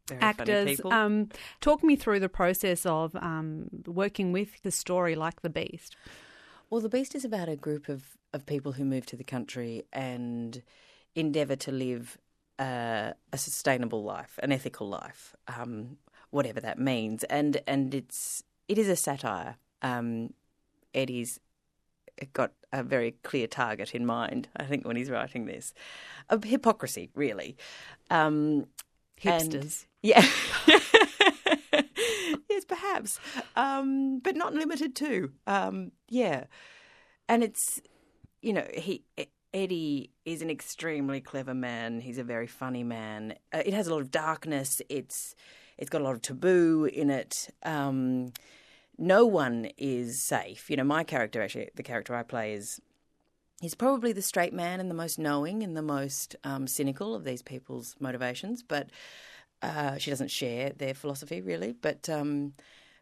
Very 0.08 0.20
actors. 0.20 0.66
people. 0.76 0.92
Um, 0.92 1.28
talk 1.60 1.82
me 1.82 1.96
through 1.96 2.20
the 2.20 2.28
process 2.28 2.84
of 2.84 3.16
um, 3.16 3.68
working 3.86 4.32
with 4.32 4.62
the 4.62 4.70
story 4.70 5.14
like 5.14 5.40
The 5.42 5.50
Beast. 5.50 5.96
Well, 6.68 6.80
The 6.80 6.88
Beast 6.88 7.14
is 7.14 7.24
about 7.24 7.48
a 7.48 7.56
group 7.56 7.88
of, 7.88 8.16
of 8.32 8.44
people 8.46 8.72
who 8.72 8.84
move 8.84 9.06
to 9.06 9.16
the 9.16 9.24
country 9.24 9.84
and 9.92 10.62
endeavour 11.14 11.56
to 11.56 11.72
live 11.72 12.18
uh, 12.58 13.12
a 13.32 13.38
sustainable 13.38 14.02
life, 14.04 14.38
an 14.42 14.52
ethical 14.52 14.88
life, 14.88 15.34
um, 15.48 15.96
whatever 16.30 16.60
that 16.60 16.78
means. 16.78 17.24
And 17.24 17.60
and 17.66 17.94
it's 17.94 18.42
it 18.68 18.78
is 18.78 18.88
a 18.88 18.96
satire. 18.96 19.56
Um, 19.82 20.32
Eddie's 20.94 21.40
got 22.32 22.52
a 22.72 22.82
very 22.82 23.12
clear 23.22 23.46
target 23.46 23.94
in 23.94 24.06
mind. 24.06 24.48
I 24.56 24.64
think 24.64 24.86
when 24.86 24.96
he's 24.96 25.10
writing 25.10 25.46
this, 25.46 25.74
of 26.28 26.44
hypocrisy, 26.44 27.10
really. 27.14 27.56
Um, 28.10 28.66
and- 29.24 29.52
Hipsters. 29.52 29.86
yeah. 30.02 30.26
yes, 32.50 32.64
perhaps. 32.66 33.18
Um, 33.56 34.18
but 34.18 34.36
not 34.36 34.54
limited 34.54 34.96
to. 34.96 35.30
Um, 35.46 35.92
yeah. 36.08 36.44
And 37.28 37.42
it's, 37.42 37.80
you 38.40 38.52
know, 38.52 38.66
he. 38.74 39.04
Eddie 39.54 40.10
is 40.24 40.40
an 40.40 40.48
extremely 40.48 41.20
clever 41.20 41.52
man. 41.52 42.00
He's 42.00 42.16
a 42.16 42.24
very 42.24 42.46
funny 42.46 42.84
man. 42.84 43.34
Uh, 43.52 43.62
it 43.66 43.74
has 43.74 43.86
a 43.86 43.90
lot 43.92 44.00
of 44.00 44.10
darkness. 44.10 44.80
It's 44.88 45.34
it's 45.76 45.90
got 45.90 46.00
a 46.00 46.04
lot 46.04 46.14
of 46.14 46.22
taboo 46.22 46.88
in 46.90 47.10
it. 47.10 47.50
Um, 47.62 48.32
no 48.98 49.26
one 49.26 49.70
is 49.76 50.20
safe. 50.20 50.70
You 50.70 50.76
know, 50.76 50.84
my 50.84 51.04
character 51.04 51.42
actually, 51.42 51.70
the 51.74 51.82
character 51.82 52.14
I 52.14 52.22
play 52.22 52.54
is 52.54 52.80
He's 53.62 53.76
probably 53.76 54.12
the 54.12 54.22
straight 54.22 54.52
man 54.52 54.80
and 54.80 54.90
the 54.90 54.94
most 54.94 55.20
knowing 55.20 55.62
and 55.62 55.76
the 55.76 55.82
most 55.82 56.34
um, 56.42 56.66
cynical 56.66 57.14
of 57.14 57.22
these 57.22 57.42
people's 57.42 57.94
motivations, 58.00 58.60
but 58.60 58.90
uh, 59.62 59.98
she 59.98 60.10
doesn't 60.10 60.32
share 60.32 60.70
their 60.70 60.94
philosophy 60.94 61.40
really. 61.40 61.72
But 61.72 62.08
um, 62.08 62.54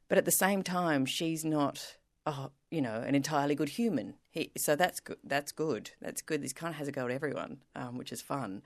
but 0.09 0.19
at 0.19 0.27
the 0.27 0.31
same 0.31 0.63
time, 0.63 1.07
she's 1.07 1.47
not, 1.47 1.97
oh, 2.27 2.51
you 2.71 2.83
know, 2.83 2.97
an 2.97 3.15
entirely 3.15 3.55
good 3.55 3.71
human. 3.71 4.17
He, 4.29 4.51
so 4.59 4.77
that's 4.77 5.01
good. 5.01 5.17
That's 5.25 5.51
good. 5.51 5.93
That's 6.03 6.21
good. 6.21 6.43
This 6.43 6.53
kind 6.53 6.75
of 6.75 6.77
has 6.77 6.89
a 6.89 6.93
go 6.93 7.07
at 7.07 7.11
everyone, 7.11 7.63
um, 7.75 7.97
which 7.97 8.13
is 8.13 8.21
fun. 8.21 8.61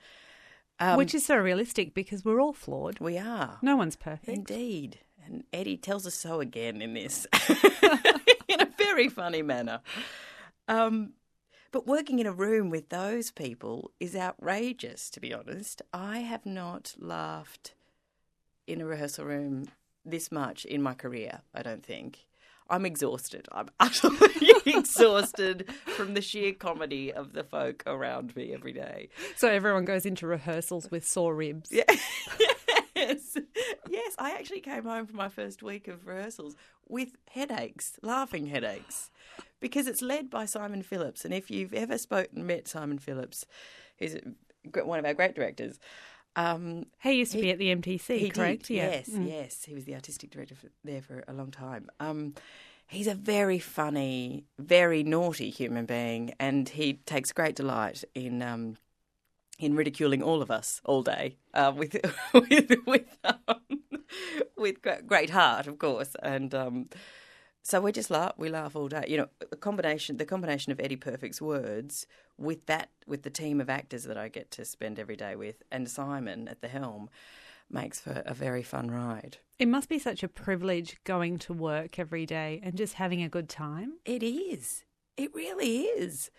Um, 0.80 0.96
Which 0.96 1.14
is 1.14 1.24
so 1.24 1.36
realistic 1.36 1.94
because 1.94 2.24
we're 2.24 2.40
all 2.40 2.52
flawed. 2.52 2.98
we 2.98 3.16
are. 3.16 3.58
No 3.62 3.76
one's 3.76 3.94
perfect. 3.94 4.36
Indeed. 4.36 4.98
And 5.26 5.44
Eddie 5.52 5.76
tells 5.76 6.06
us 6.06 6.14
so 6.14 6.40
again 6.40 6.82
in 6.82 6.94
this, 6.94 7.26
in 8.48 8.60
a 8.60 8.68
very 8.78 9.08
funny 9.08 9.42
manner. 9.42 9.80
Um, 10.68 11.14
but 11.72 11.86
working 11.86 12.20
in 12.20 12.26
a 12.26 12.32
room 12.32 12.70
with 12.70 12.88
those 12.88 13.30
people 13.30 13.90
is 13.98 14.14
outrageous, 14.14 15.10
to 15.10 15.20
be 15.20 15.34
honest. 15.34 15.82
I 15.92 16.18
have 16.18 16.46
not 16.46 16.94
laughed 16.98 17.74
in 18.66 18.80
a 18.80 18.86
rehearsal 18.86 19.24
room 19.24 19.66
this 20.04 20.30
much 20.30 20.64
in 20.64 20.82
my 20.82 20.94
career, 20.94 21.40
I 21.54 21.62
don't 21.62 21.84
think. 21.84 22.26
I'm 22.70 22.86
exhausted. 22.86 23.46
I'm 23.52 23.68
utterly 23.80 24.52
exhausted 24.66 25.70
from 25.96 26.14
the 26.14 26.22
sheer 26.22 26.52
comedy 26.52 27.12
of 27.12 27.32
the 27.32 27.44
folk 27.44 27.82
around 27.86 28.34
me 28.36 28.54
every 28.54 28.72
day. 28.72 29.08
So 29.36 29.48
everyone 29.48 29.84
goes 29.84 30.06
into 30.06 30.26
rehearsals 30.26 30.90
with 30.90 31.06
sore 31.06 31.34
ribs. 31.34 31.70
Yeah. 31.70 31.84
Yes. 34.18 34.26
I 34.34 34.38
actually 34.38 34.60
came 34.60 34.84
home 34.84 35.06
from 35.06 35.16
my 35.16 35.28
first 35.28 35.62
week 35.62 35.88
of 35.88 36.06
rehearsals 36.06 36.56
with 36.88 37.16
headaches, 37.30 37.98
laughing 38.02 38.46
headaches, 38.46 39.10
because 39.60 39.86
it's 39.86 40.02
led 40.02 40.30
by 40.30 40.44
Simon 40.44 40.82
Phillips. 40.82 41.24
And 41.24 41.32
if 41.32 41.50
you've 41.50 41.72
ever 41.74 41.98
spoken, 41.98 42.46
met 42.46 42.68
Simon 42.68 42.98
Phillips, 42.98 43.46
who's 43.98 44.16
one 44.84 44.98
of 44.98 45.04
our 45.04 45.14
great 45.14 45.34
directors, 45.34 45.78
um, 46.36 46.86
He 47.02 47.12
used 47.12 47.32
to 47.32 47.38
He- 47.38 47.44
be 47.44 47.50
at 47.50 47.58
the 47.58 47.70
MTC, 47.74 48.18
he 48.18 48.28
correct? 48.30 48.66
did. 48.68 48.74
Yeah. 48.76 48.90
Yes, 48.90 49.08
Mm. 49.10 49.28
yes. 49.28 49.64
He 49.64 49.74
was 49.74 49.84
the 49.84 49.94
artistic 49.94 50.30
director 50.30 50.54
for, 50.56 50.68
there 50.82 51.00
for 51.02 51.22
a 51.28 51.32
long 51.32 51.50
time. 51.50 51.88
Um, 52.00 52.34
he's 52.88 53.06
a 53.06 53.14
very 53.14 53.58
funny, 53.60 54.44
very 54.58 55.02
naughty 55.04 55.48
human 55.50 55.86
being, 55.86 56.34
and 56.40 56.68
he 56.68 56.94
takes 57.06 57.32
great 57.32 57.54
delight 57.54 58.02
in 58.14 58.42
um, 58.42 58.76
in 59.60 59.76
ridiculing 59.76 60.20
all 60.24 60.42
of 60.42 60.50
us 60.50 60.80
all 60.84 61.02
day 61.04 61.36
uh, 61.54 61.72
with 61.76 61.96
with 62.34 62.72
with, 62.84 63.16
um, 63.22 63.83
with 64.56 64.76
great 65.06 65.30
heart, 65.30 65.66
of 65.66 65.78
course, 65.78 66.16
and. 66.22 66.54
Um, 66.54 66.88
so 67.66 67.80
we 67.80 67.92
just 67.92 68.10
laugh. 68.10 68.34
We 68.36 68.50
laugh 68.50 68.76
all 68.76 68.88
day. 68.88 69.06
You 69.08 69.16
know, 69.16 69.28
a 69.50 69.56
combination, 69.56 70.18
the 70.18 70.26
combination 70.26 70.70
of 70.70 70.78
Eddie 70.78 70.96
Perfect's 70.96 71.40
words 71.40 72.06
with 72.36 72.66
that, 72.66 72.90
with 73.06 73.22
the 73.22 73.30
team 73.30 73.58
of 73.58 73.70
actors 73.70 74.04
that 74.04 74.18
I 74.18 74.28
get 74.28 74.50
to 74.52 74.66
spend 74.66 74.98
every 74.98 75.16
day 75.16 75.34
with, 75.34 75.62
and 75.72 75.88
Simon 75.88 76.46
at 76.46 76.60
the 76.60 76.68
helm, 76.68 77.08
makes 77.70 78.00
for 78.00 78.22
a 78.26 78.34
very 78.34 78.62
fun 78.62 78.90
ride. 78.90 79.38
It 79.58 79.68
must 79.68 79.88
be 79.88 79.98
such 79.98 80.22
a 80.22 80.28
privilege 80.28 80.98
going 81.04 81.38
to 81.38 81.54
work 81.54 81.98
every 81.98 82.26
day 82.26 82.60
and 82.62 82.76
just 82.76 82.94
having 82.94 83.22
a 83.22 83.30
good 83.30 83.48
time. 83.48 83.94
It 84.04 84.22
is. 84.22 84.84
It 85.16 85.34
really 85.34 85.82
is. 85.82 86.30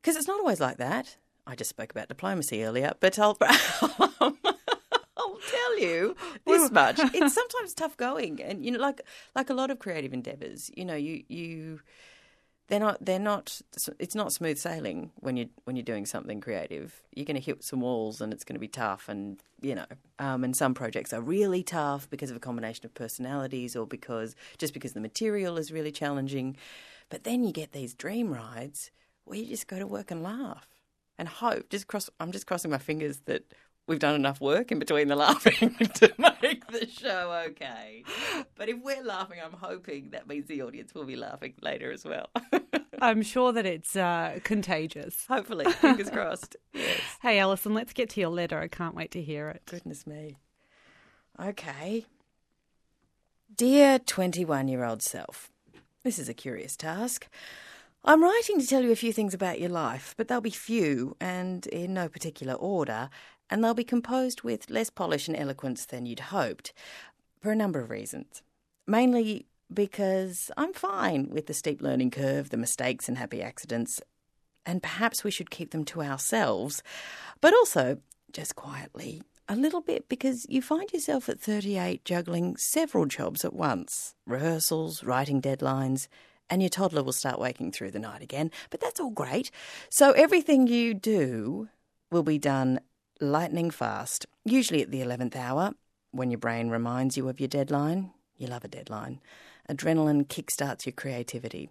Because 0.00 0.16
it's 0.16 0.26
not 0.26 0.40
always 0.40 0.60
like 0.60 0.78
that. 0.78 1.16
I 1.46 1.54
just 1.54 1.70
spoke 1.70 1.92
about 1.92 2.08
diplomacy 2.08 2.64
earlier, 2.64 2.92
but 2.98 3.18
I'll, 3.18 3.38
I'll 4.20 4.36
tell 5.48 5.78
you 5.78 6.16
this 6.46 6.70
much: 6.70 6.98
it's 7.14 7.34
sometimes 7.34 7.74
tough 7.74 7.96
going, 7.96 8.42
and 8.42 8.64
you 8.64 8.70
know, 8.70 8.78
like 8.78 9.00
like 9.34 9.50
a 9.50 9.54
lot 9.54 9.70
of 9.70 9.78
creative 9.78 10.12
endeavors, 10.12 10.70
you 10.76 10.84
know, 10.84 10.94
you 10.94 11.24
you 11.28 11.80
they're 12.68 12.80
not 12.80 13.02
they're 13.04 13.18
not 13.18 13.60
it's 13.98 14.14
not 14.14 14.32
smooth 14.32 14.58
sailing 14.58 15.10
when 15.16 15.36
you 15.36 15.48
when 15.64 15.74
you're 15.74 15.82
doing 15.82 16.06
something 16.06 16.40
creative. 16.40 17.02
You're 17.14 17.24
going 17.24 17.36
to 17.36 17.42
hit 17.42 17.64
some 17.64 17.80
walls, 17.80 18.20
and 18.20 18.32
it's 18.32 18.44
going 18.44 18.56
to 18.56 18.60
be 18.60 18.68
tough, 18.68 19.08
and 19.08 19.42
you 19.60 19.74
know, 19.74 19.86
um, 20.18 20.44
and 20.44 20.54
some 20.54 20.74
projects 20.74 21.12
are 21.12 21.20
really 21.20 21.62
tough 21.62 22.08
because 22.10 22.30
of 22.30 22.36
a 22.36 22.40
combination 22.40 22.84
of 22.84 22.94
personalities, 22.94 23.74
or 23.74 23.86
because 23.86 24.36
just 24.58 24.74
because 24.74 24.92
the 24.92 25.00
material 25.00 25.56
is 25.56 25.72
really 25.72 25.92
challenging. 25.92 26.56
But 27.08 27.24
then 27.24 27.42
you 27.42 27.52
get 27.52 27.72
these 27.72 27.94
dream 27.94 28.30
rides 28.32 28.90
where 29.24 29.38
you 29.38 29.46
just 29.46 29.66
go 29.66 29.78
to 29.78 29.86
work 29.86 30.10
and 30.10 30.22
laugh 30.22 30.68
and 31.16 31.26
hope. 31.26 31.70
Just 31.70 31.86
cross. 31.86 32.10
I'm 32.20 32.32
just 32.32 32.46
crossing 32.46 32.70
my 32.70 32.78
fingers 32.78 33.20
that 33.24 33.54
we've 33.88 33.98
done 33.98 34.14
enough 34.14 34.40
work 34.40 34.70
in 34.70 34.78
between 34.78 35.08
the 35.08 35.16
laughing 35.16 35.74
to 35.94 36.12
make 36.42 36.66
the 36.68 36.86
show 36.86 37.44
okay. 37.48 38.04
But 38.54 38.68
if 38.68 38.76
we're 38.80 39.02
laughing, 39.02 39.38
I'm 39.44 39.54
hoping 39.54 40.10
that 40.10 40.28
means 40.28 40.46
the 40.46 40.62
audience 40.62 40.94
will 40.94 41.06
be 41.06 41.16
laughing 41.16 41.54
later 41.60 41.90
as 41.90 42.04
well. 42.04 42.28
I'm 43.00 43.22
sure 43.22 43.52
that 43.52 43.66
it's 43.66 43.96
uh, 43.96 44.38
contagious. 44.44 45.24
Hopefully, 45.28 45.64
fingers 45.72 46.10
crossed. 46.10 46.56
Yes. 46.72 47.00
Hey, 47.22 47.38
Alison, 47.38 47.74
let's 47.74 47.92
get 47.92 48.10
to 48.10 48.20
your 48.20 48.30
letter. 48.30 48.60
I 48.60 48.68
can't 48.68 48.94
wait 48.94 49.10
to 49.12 49.22
hear 49.22 49.48
it. 49.48 49.62
Goodness 49.66 50.06
me. 50.06 50.36
Okay. 51.40 52.06
Dear 53.54 53.98
21 53.98 54.68
year 54.68 54.84
old 54.84 55.02
self, 55.02 55.50
this 56.04 56.18
is 56.18 56.28
a 56.28 56.34
curious 56.34 56.76
task. 56.76 57.28
I'm 58.04 58.22
writing 58.22 58.60
to 58.60 58.66
tell 58.66 58.82
you 58.82 58.92
a 58.92 58.96
few 58.96 59.12
things 59.12 59.34
about 59.34 59.60
your 59.60 59.70
life, 59.70 60.14
but 60.16 60.28
they'll 60.28 60.40
be 60.40 60.50
few 60.50 61.16
and 61.20 61.66
in 61.66 61.94
no 61.94 62.08
particular 62.08 62.54
order, 62.54 63.10
and 63.50 63.62
they'll 63.62 63.74
be 63.74 63.84
composed 63.84 64.42
with 64.42 64.70
less 64.70 64.90
polish 64.90 65.28
and 65.28 65.36
eloquence 65.36 65.84
than 65.86 66.06
you'd 66.06 66.20
hoped, 66.20 66.72
for 67.40 67.50
a 67.52 67.56
number 67.56 67.80
of 67.80 67.90
reasons. 67.90 68.42
Mainly 68.86 69.46
because 69.72 70.50
I'm 70.56 70.72
fine 70.72 71.28
with 71.30 71.46
the 71.46 71.54
steep 71.54 71.82
learning 71.82 72.10
curve, 72.10 72.50
the 72.50 72.56
mistakes 72.56 73.08
and 73.08 73.18
happy 73.18 73.42
accidents, 73.42 74.00
and 74.64 74.82
perhaps 74.82 75.24
we 75.24 75.30
should 75.30 75.50
keep 75.50 75.70
them 75.70 75.84
to 75.86 76.02
ourselves, 76.02 76.82
but 77.40 77.54
also, 77.54 77.98
just 78.32 78.56
quietly, 78.56 79.22
a 79.48 79.56
little 79.56 79.80
bit 79.80 80.08
because 80.08 80.46
you 80.48 80.60
find 80.60 80.92
yourself 80.92 81.28
at 81.28 81.40
38 81.40 82.04
juggling 82.04 82.56
several 82.56 83.06
jobs 83.06 83.44
at 83.44 83.54
once 83.54 84.14
rehearsals, 84.26 85.02
writing 85.02 85.40
deadlines, 85.40 86.06
and 86.50 86.62
your 86.62 86.68
toddler 86.68 87.02
will 87.02 87.12
start 87.12 87.38
waking 87.38 87.72
through 87.72 87.90
the 87.90 87.98
night 87.98 88.22
again. 88.22 88.50
But 88.70 88.80
that's 88.80 89.00
all 89.00 89.10
great. 89.10 89.50
So 89.88 90.12
everything 90.12 90.66
you 90.66 90.94
do 90.94 91.68
will 92.10 92.22
be 92.22 92.38
done 92.38 92.80
lightning 93.20 93.70
fast, 93.70 94.26
usually 94.44 94.82
at 94.82 94.90
the 94.90 95.00
11th 95.00 95.36
hour 95.36 95.72
when 96.10 96.30
your 96.30 96.38
brain 96.38 96.70
reminds 96.70 97.16
you 97.16 97.28
of 97.28 97.40
your 97.40 97.48
deadline. 97.48 98.12
You 98.36 98.46
love 98.46 98.64
a 98.64 98.68
deadline. 98.68 99.20
Adrenaline 99.68 100.26
kickstarts 100.26 100.86
your 100.86 100.94
creativity. 100.94 101.68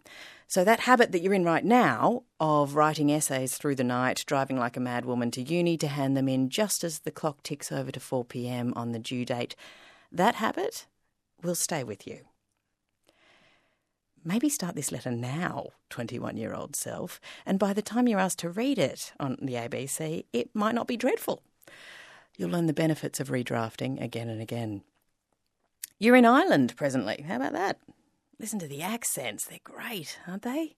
So, 0.48 0.64
that 0.64 0.82
habit 0.82 1.12
that 1.12 1.22
you're 1.22 1.34
in 1.34 1.44
right 1.44 1.66
now 1.66 2.24
of 2.40 2.76
writing 2.76 3.10
essays 3.10 3.58
through 3.58 3.76
the 3.76 3.84
night, 3.84 4.24
driving 4.28 4.58
like 4.58 4.78
a 4.78 4.80
madwoman 4.80 5.32
to 5.32 5.42
uni 5.42 5.78
to 5.78 5.88
hand 5.88 6.16
them 6.16 6.30
in 6.30 6.50
just 6.50 6.84
as 6.84 7.00
the 7.00 7.12
clock 7.12 7.42
ticks 7.42 7.72
over 7.72 7.92
to 7.92 8.00
4 8.00 8.24
pm 8.26 8.74
on 8.76 8.92
the 8.92 9.00
due 9.00 9.26
date, 9.26 9.56
that 10.12 10.36
habit 10.36 10.86
will 11.42 11.56
stay 11.56 11.84
with 11.84 12.06
you. 12.06 12.26
Maybe 14.24 14.50
start 14.50 14.76
this 14.76 14.92
letter 14.92 15.12
now, 15.12 15.68
21 15.90 16.38
year 16.38 16.54
old 16.54 16.76
self, 16.76 17.20
and 17.46 17.60
by 17.60 17.74
the 17.74 17.82
time 17.82 18.08
you're 18.08 18.20
asked 18.20 18.40
to 18.40 18.50
read 18.50 18.78
it 18.78 19.14
on 19.20 19.38
the 19.42 19.54
ABC, 19.54 20.26
it 20.34 20.50
might 20.54 20.76
not 20.76 20.88
be 20.88 20.98
dreadful. 20.98 21.44
You'll 22.38 22.52
learn 22.52 22.68
the 22.68 22.74
benefits 22.74 23.20
of 23.20 23.30
redrafting 23.30 24.02
again 24.02 24.30
and 24.30 24.42
again. 24.42 24.84
You're 25.98 26.16
in 26.16 26.26
Ireland 26.26 26.76
presently. 26.76 27.26
How 27.28 27.38
about 27.38 27.54
that? 27.54 27.80
Listen 28.40 28.60
to 28.60 28.68
the 28.68 28.84
accents. 28.84 29.46
They're 29.46 29.60
great, 29.64 30.20
aren't 30.28 30.44
they? 30.44 30.76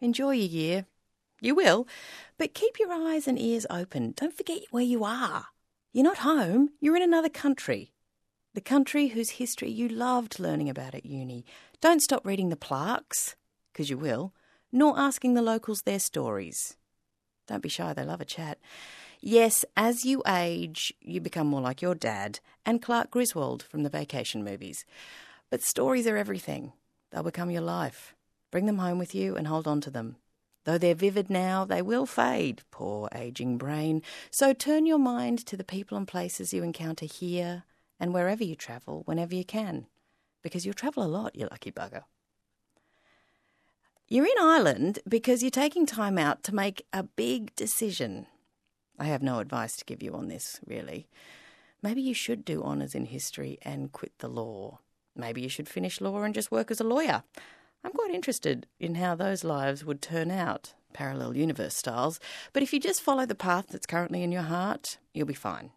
Enjoy 0.00 0.32
your 0.32 0.48
year. 0.48 0.86
You 1.40 1.54
will, 1.54 1.86
but 2.36 2.54
keep 2.54 2.78
your 2.78 2.92
eyes 2.92 3.26
and 3.26 3.38
ears 3.38 3.66
open. 3.70 4.12
Don't 4.16 4.36
forget 4.36 4.62
where 4.70 4.84
you 4.84 5.04
are. 5.04 5.46
You're 5.92 6.04
not 6.04 6.18
home, 6.18 6.70
you're 6.80 6.96
in 6.96 7.02
another 7.02 7.28
country. 7.28 7.93
The 8.54 8.60
country 8.60 9.08
whose 9.08 9.30
history 9.30 9.68
you 9.68 9.88
loved 9.88 10.38
learning 10.38 10.70
about 10.70 10.94
at 10.94 11.04
uni. 11.04 11.44
Don't 11.80 12.00
stop 12.00 12.24
reading 12.24 12.50
the 12.50 12.56
plaques, 12.56 13.34
because 13.72 13.90
you 13.90 13.98
will, 13.98 14.32
nor 14.70 14.96
asking 14.96 15.34
the 15.34 15.42
locals 15.42 15.82
their 15.82 15.98
stories. 15.98 16.76
Don't 17.48 17.64
be 17.64 17.68
shy, 17.68 17.92
they 17.92 18.04
love 18.04 18.20
a 18.20 18.24
chat. 18.24 18.58
Yes, 19.20 19.64
as 19.76 20.04
you 20.04 20.22
age, 20.28 20.94
you 21.00 21.20
become 21.20 21.48
more 21.48 21.60
like 21.60 21.82
your 21.82 21.96
dad 21.96 22.38
and 22.64 22.80
Clark 22.80 23.10
Griswold 23.10 23.64
from 23.64 23.82
the 23.82 23.90
vacation 23.90 24.44
movies. 24.44 24.84
But 25.50 25.62
stories 25.62 26.06
are 26.06 26.16
everything. 26.16 26.74
They'll 27.10 27.24
become 27.24 27.50
your 27.50 27.60
life. 27.60 28.14
Bring 28.52 28.66
them 28.66 28.78
home 28.78 28.98
with 28.98 29.16
you 29.16 29.34
and 29.34 29.48
hold 29.48 29.66
on 29.66 29.80
to 29.80 29.90
them. 29.90 30.14
Though 30.62 30.78
they're 30.78 30.94
vivid 30.94 31.28
now, 31.28 31.64
they 31.64 31.82
will 31.82 32.06
fade, 32.06 32.62
poor 32.70 33.08
aging 33.12 33.58
brain. 33.58 34.00
So 34.30 34.52
turn 34.52 34.86
your 34.86 34.98
mind 34.98 35.44
to 35.46 35.56
the 35.56 35.64
people 35.64 35.98
and 35.98 36.06
places 36.06 36.54
you 36.54 36.62
encounter 36.62 37.06
here 37.06 37.64
and 37.98 38.12
wherever 38.12 38.44
you 38.44 38.54
travel, 38.54 39.02
whenever 39.04 39.34
you 39.34 39.44
can. 39.44 39.86
Because 40.42 40.64
you'll 40.64 40.74
travel 40.74 41.02
a 41.02 41.06
lot, 41.06 41.36
you 41.36 41.48
lucky 41.50 41.72
bugger. 41.72 42.04
You're 44.08 44.26
in 44.26 44.38
Ireland 44.38 44.98
because 45.08 45.42
you're 45.42 45.50
taking 45.50 45.86
time 45.86 46.18
out 46.18 46.42
to 46.44 46.54
make 46.54 46.84
a 46.92 47.02
big 47.02 47.54
decision. 47.56 48.26
I 48.98 49.04
have 49.04 49.22
no 49.22 49.38
advice 49.38 49.76
to 49.76 49.84
give 49.84 50.02
you 50.02 50.12
on 50.12 50.28
this, 50.28 50.60
really. 50.66 51.08
Maybe 51.82 52.02
you 52.02 52.14
should 52.14 52.44
do 52.44 52.62
honours 52.62 52.94
in 52.94 53.06
history 53.06 53.58
and 53.62 53.92
quit 53.92 54.12
the 54.18 54.28
law. 54.28 54.80
Maybe 55.16 55.40
you 55.40 55.48
should 55.48 55.68
finish 55.68 56.00
law 56.00 56.22
and 56.22 56.34
just 56.34 56.50
work 56.50 56.70
as 56.70 56.80
a 56.80 56.84
lawyer. 56.84 57.24
I'm 57.82 57.92
quite 57.92 58.14
interested 58.14 58.66
in 58.78 58.96
how 58.96 59.14
those 59.14 59.44
lives 59.44 59.84
would 59.84 60.00
turn 60.00 60.30
out, 60.30 60.74
parallel 60.92 61.36
universe 61.36 61.74
styles. 61.74 62.20
But 62.52 62.62
if 62.62 62.72
you 62.72 62.80
just 62.80 63.02
follow 63.02 63.26
the 63.26 63.34
path 63.34 63.66
that's 63.68 63.86
currently 63.86 64.22
in 64.22 64.32
your 64.32 64.42
heart, 64.42 64.98
you'll 65.12 65.26
be 65.26 65.34
fine. 65.34 65.70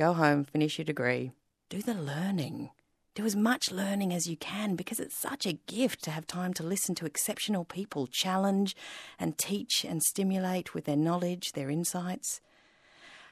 Go 0.00 0.14
home, 0.14 0.44
finish 0.44 0.78
your 0.78 0.86
degree, 0.86 1.32
do 1.68 1.82
the 1.82 1.92
learning. 1.92 2.70
Do 3.14 3.26
as 3.26 3.36
much 3.36 3.70
learning 3.70 4.14
as 4.14 4.26
you 4.26 4.34
can 4.34 4.74
because 4.74 4.98
it's 4.98 5.14
such 5.14 5.44
a 5.44 5.58
gift 5.66 6.02
to 6.04 6.10
have 6.10 6.26
time 6.26 6.54
to 6.54 6.62
listen 6.62 6.94
to 6.94 7.04
exceptional 7.04 7.66
people 7.66 8.06
challenge 8.06 8.74
and 9.18 9.36
teach 9.36 9.84
and 9.84 10.02
stimulate 10.02 10.72
with 10.72 10.86
their 10.86 10.96
knowledge, 10.96 11.52
their 11.52 11.68
insights. 11.68 12.40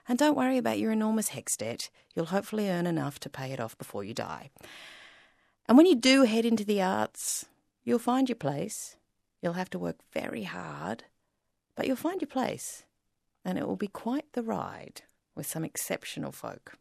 And 0.06 0.18
don't 0.18 0.36
worry 0.36 0.58
about 0.58 0.78
your 0.78 0.92
enormous 0.92 1.30
HECS 1.30 1.56
debt. 1.56 1.90
You'll 2.14 2.26
hopefully 2.26 2.68
earn 2.68 2.86
enough 2.86 3.18
to 3.20 3.30
pay 3.30 3.50
it 3.50 3.60
off 3.60 3.78
before 3.78 4.04
you 4.04 4.12
die. 4.12 4.50
And 5.66 5.78
when 5.78 5.86
you 5.86 5.94
do 5.94 6.24
head 6.24 6.44
into 6.44 6.66
the 6.66 6.82
arts, 6.82 7.46
you'll 7.82 7.98
find 7.98 8.28
your 8.28 8.36
place. 8.36 8.94
You'll 9.40 9.54
have 9.54 9.70
to 9.70 9.78
work 9.78 10.00
very 10.12 10.42
hard, 10.42 11.04
but 11.74 11.86
you'll 11.86 11.96
find 11.96 12.20
your 12.20 12.28
place. 12.28 12.84
And 13.42 13.56
it 13.56 13.66
will 13.66 13.76
be 13.76 13.88
quite 13.88 14.30
the 14.34 14.42
ride 14.42 15.00
with 15.38 15.46
some 15.46 15.64
exceptional 15.64 16.32
folk. 16.32 16.74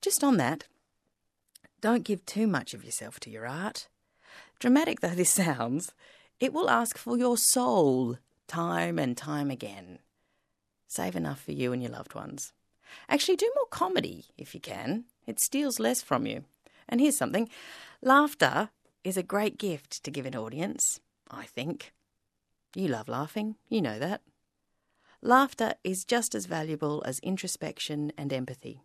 Just 0.00 0.24
on 0.24 0.38
that, 0.38 0.64
don't 1.82 2.04
give 2.04 2.24
too 2.24 2.46
much 2.46 2.72
of 2.72 2.84
yourself 2.84 3.20
to 3.20 3.30
your 3.30 3.46
art. 3.46 3.88
Dramatic 4.58 5.00
though 5.00 5.08
this 5.14 5.30
sounds, 5.30 5.92
it 6.40 6.54
will 6.54 6.70
ask 6.70 6.96
for 6.96 7.18
your 7.18 7.36
soul 7.36 8.16
time 8.48 8.98
and 8.98 9.16
time 9.16 9.50
again. 9.50 9.98
Save 10.86 11.16
enough 11.16 11.42
for 11.42 11.52
you 11.52 11.72
and 11.72 11.82
your 11.82 11.90
loved 11.90 12.14
ones. 12.14 12.52
Actually, 13.08 13.36
do 13.36 13.50
more 13.56 13.66
comedy 13.66 14.26
if 14.38 14.54
you 14.54 14.60
can. 14.60 15.04
It 15.26 15.40
steals 15.40 15.80
less 15.80 16.00
from 16.00 16.26
you. 16.26 16.44
And 16.88 17.00
here's 17.00 17.18
something 17.18 17.48
laughter 18.00 18.70
is 19.02 19.16
a 19.16 19.22
great 19.22 19.58
gift 19.58 20.04
to 20.04 20.10
give 20.10 20.26
an 20.26 20.36
audience, 20.36 21.00
I 21.30 21.44
think. 21.44 21.92
You 22.74 22.88
love 22.88 23.08
laughing, 23.08 23.56
you 23.68 23.82
know 23.82 23.98
that. 23.98 24.20
Laughter 25.26 25.72
is 25.82 26.04
just 26.04 26.34
as 26.34 26.44
valuable 26.44 27.02
as 27.06 27.18
introspection 27.20 28.12
and 28.18 28.30
empathy. 28.30 28.82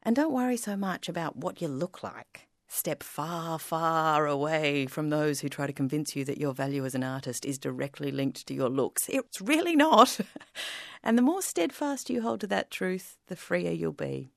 And 0.00 0.14
don't 0.14 0.32
worry 0.32 0.56
so 0.56 0.76
much 0.76 1.08
about 1.08 1.34
what 1.34 1.60
you 1.60 1.66
look 1.66 2.00
like. 2.00 2.46
Step 2.68 3.02
far, 3.02 3.58
far 3.58 4.28
away 4.28 4.86
from 4.86 5.10
those 5.10 5.40
who 5.40 5.48
try 5.48 5.66
to 5.66 5.72
convince 5.72 6.14
you 6.14 6.24
that 6.26 6.38
your 6.38 6.54
value 6.54 6.84
as 6.86 6.94
an 6.94 7.02
artist 7.02 7.44
is 7.44 7.58
directly 7.58 8.12
linked 8.12 8.46
to 8.46 8.54
your 8.54 8.68
looks. 8.68 9.08
It's 9.08 9.40
really 9.40 9.74
not. 9.74 10.20
and 11.02 11.18
the 11.18 11.22
more 11.22 11.42
steadfast 11.42 12.08
you 12.08 12.22
hold 12.22 12.38
to 12.42 12.46
that 12.46 12.70
truth, 12.70 13.18
the 13.26 13.34
freer 13.34 13.72
you'll 13.72 13.90
be. 13.90 14.30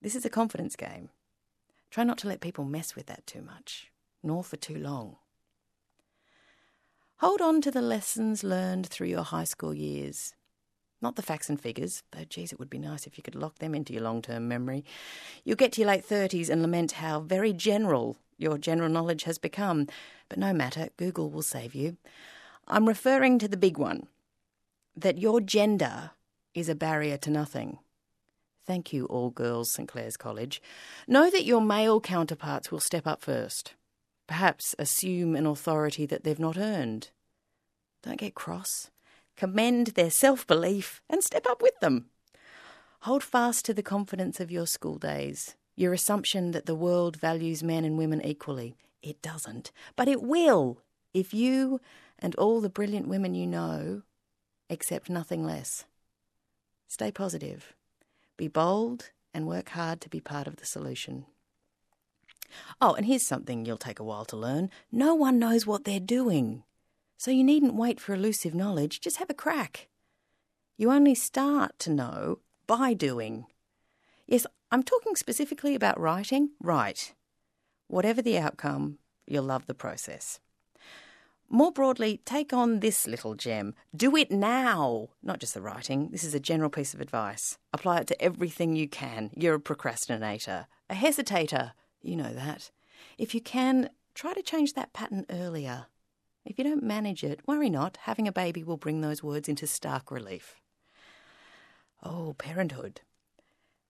This 0.00 0.14
is 0.14 0.24
a 0.24 0.30
confidence 0.30 0.76
game. 0.76 1.10
Try 1.90 2.04
not 2.04 2.16
to 2.18 2.28
let 2.28 2.40
people 2.40 2.64
mess 2.64 2.96
with 2.96 3.04
that 3.04 3.26
too 3.26 3.42
much, 3.42 3.90
nor 4.22 4.42
for 4.42 4.56
too 4.56 4.78
long. 4.78 5.16
Hold 7.18 7.40
on 7.40 7.60
to 7.60 7.70
the 7.70 7.80
lessons 7.80 8.42
learned 8.42 8.86
through 8.86 9.06
your 9.06 9.22
high 9.22 9.44
school 9.44 9.72
years. 9.72 10.34
Not 11.00 11.14
the 11.14 11.22
facts 11.22 11.48
and 11.48 11.60
figures, 11.60 12.02
though, 12.10 12.24
geez, 12.24 12.52
it 12.52 12.58
would 12.58 12.70
be 12.70 12.78
nice 12.78 13.06
if 13.06 13.16
you 13.16 13.22
could 13.22 13.36
lock 13.36 13.58
them 13.58 13.74
into 13.74 13.92
your 13.92 14.02
long 14.02 14.20
term 14.20 14.48
memory. 14.48 14.84
You'll 15.44 15.56
get 15.56 15.72
to 15.72 15.82
your 15.82 15.88
late 15.88 16.08
30s 16.08 16.48
and 16.48 16.60
lament 16.60 16.92
how 16.92 17.20
very 17.20 17.52
general 17.52 18.16
your 18.36 18.58
general 18.58 18.88
knowledge 18.88 19.24
has 19.24 19.38
become. 19.38 19.86
But 20.28 20.38
no 20.38 20.52
matter, 20.52 20.88
Google 20.96 21.30
will 21.30 21.42
save 21.42 21.74
you. 21.74 21.98
I'm 22.66 22.88
referring 22.88 23.38
to 23.38 23.48
the 23.48 23.56
big 23.56 23.78
one 23.78 24.08
that 24.96 25.18
your 25.18 25.40
gender 25.40 26.12
is 26.52 26.68
a 26.68 26.74
barrier 26.74 27.16
to 27.18 27.30
nothing. 27.30 27.78
Thank 28.66 28.92
you, 28.92 29.04
All 29.06 29.30
Girls 29.30 29.70
St 29.70 29.88
Clare's 29.88 30.16
College. 30.16 30.60
Know 31.06 31.30
that 31.30 31.44
your 31.44 31.60
male 31.60 32.00
counterparts 32.00 32.72
will 32.72 32.80
step 32.80 33.06
up 33.06 33.22
first. 33.22 33.74
Perhaps 34.26 34.74
assume 34.78 35.36
an 35.36 35.46
authority 35.46 36.06
that 36.06 36.24
they've 36.24 36.38
not 36.38 36.56
earned. 36.56 37.10
Don't 38.02 38.18
get 38.18 38.34
cross 38.34 38.90
commend 39.36 39.88
their 39.88 40.10
self 40.10 40.46
belief, 40.46 41.02
and 41.08 41.22
step 41.22 41.46
up 41.46 41.62
with 41.62 41.78
them. 41.80 42.06
Hold 43.00 43.22
fast 43.22 43.64
to 43.66 43.74
the 43.74 43.82
confidence 43.82 44.40
of 44.40 44.50
your 44.50 44.66
school 44.66 44.98
days, 44.98 45.56
your 45.76 45.92
assumption 45.92 46.52
that 46.52 46.66
the 46.66 46.74
world 46.74 47.16
values 47.16 47.62
men 47.62 47.84
and 47.84 47.98
women 47.98 48.24
equally. 48.24 48.76
It 49.02 49.20
doesn't, 49.20 49.70
but 49.96 50.08
it 50.08 50.22
will 50.22 50.80
if 51.12 51.34
you 51.34 51.80
and 52.18 52.34
all 52.36 52.60
the 52.60 52.70
brilliant 52.70 53.06
women 53.06 53.34
you 53.34 53.46
know 53.46 54.02
accept 54.70 55.10
nothing 55.10 55.44
less. 55.44 55.84
Stay 56.88 57.12
positive, 57.12 57.74
be 58.36 58.48
bold, 58.48 59.10
and 59.34 59.46
work 59.46 59.70
hard 59.70 60.00
to 60.00 60.08
be 60.08 60.20
part 60.20 60.46
of 60.46 60.56
the 60.56 60.66
solution. 60.66 61.26
Oh, 62.80 62.94
and 62.94 63.06
here's 63.06 63.26
something 63.26 63.64
you'll 63.64 63.76
take 63.76 63.98
a 63.98 64.04
while 64.04 64.24
to 64.26 64.36
learn 64.36 64.70
no 64.90 65.14
one 65.14 65.38
knows 65.38 65.66
what 65.66 65.84
they're 65.84 66.00
doing. 66.00 66.64
So 67.16 67.30
you 67.30 67.44
needn't 67.44 67.74
wait 67.74 68.00
for 68.00 68.14
elusive 68.14 68.54
knowledge, 68.54 69.00
just 69.00 69.16
have 69.16 69.30
a 69.30 69.34
crack. 69.34 69.88
You 70.76 70.90
only 70.90 71.14
start 71.14 71.78
to 71.80 71.90
know 71.90 72.40
by 72.66 72.94
doing. 72.94 73.46
Yes, 74.26 74.46
I'm 74.70 74.82
talking 74.82 75.14
specifically 75.14 75.74
about 75.74 76.00
writing. 76.00 76.50
Write. 76.60 77.14
Whatever 77.88 78.22
the 78.22 78.38
outcome, 78.38 78.98
you'll 79.26 79.44
love 79.44 79.66
the 79.66 79.74
process. 79.74 80.40
More 81.48 81.70
broadly, 81.70 82.20
take 82.24 82.52
on 82.52 82.80
this 82.80 83.06
little 83.06 83.34
gem. 83.34 83.74
Do 83.94 84.16
it 84.16 84.30
now, 84.30 85.10
not 85.22 85.38
just 85.38 85.54
the 85.54 85.60
writing. 85.60 86.08
This 86.10 86.24
is 86.24 86.34
a 86.34 86.40
general 86.40 86.70
piece 86.70 86.94
of 86.94 87.00
advice. 87.00 87.58
Apply 87.72 87.98
it 87.98 88.06
to 88.08 88.20
everything 88.20 88.74
you 88.74 88.88
can. 88.88 89.30
You're 89.36 89.54
a 89.54 89.60
procrastinator, 89.60 90.66
a 90.90 90.94
hesitator. 90.94 91.72
You 92.04 92.16
know 92.16 92.34
that. 92.34 92.70
If 93.16 93.34
you 93.34 93.40
can, 93.40 93.88
try 94.14 94.34
to 94.34 94.42
change 94.42 94.74
that 94.74 94.92
pattern 94.92 95.24
earlier. 95.30 95.86
If 96.44 96.58
you 96.58 96.64
don't 96.64 96.82
manage 96.82 97.24
it, 97.24 97.40
worry 97.46 97.70
not. 97.70 97.96
Having 98.02 98.28
a 98.28 98.32
baby 98.32 98.62
will 98.62 98.76
bring 98.76 99.00
those 99.00 99.22
words 99.22 99.48
into 99.48 99.66
stark 99.66 100.10
relief. 100.10 100.60
Oh, 102.02 102.34
parenthood. 102.36 103.00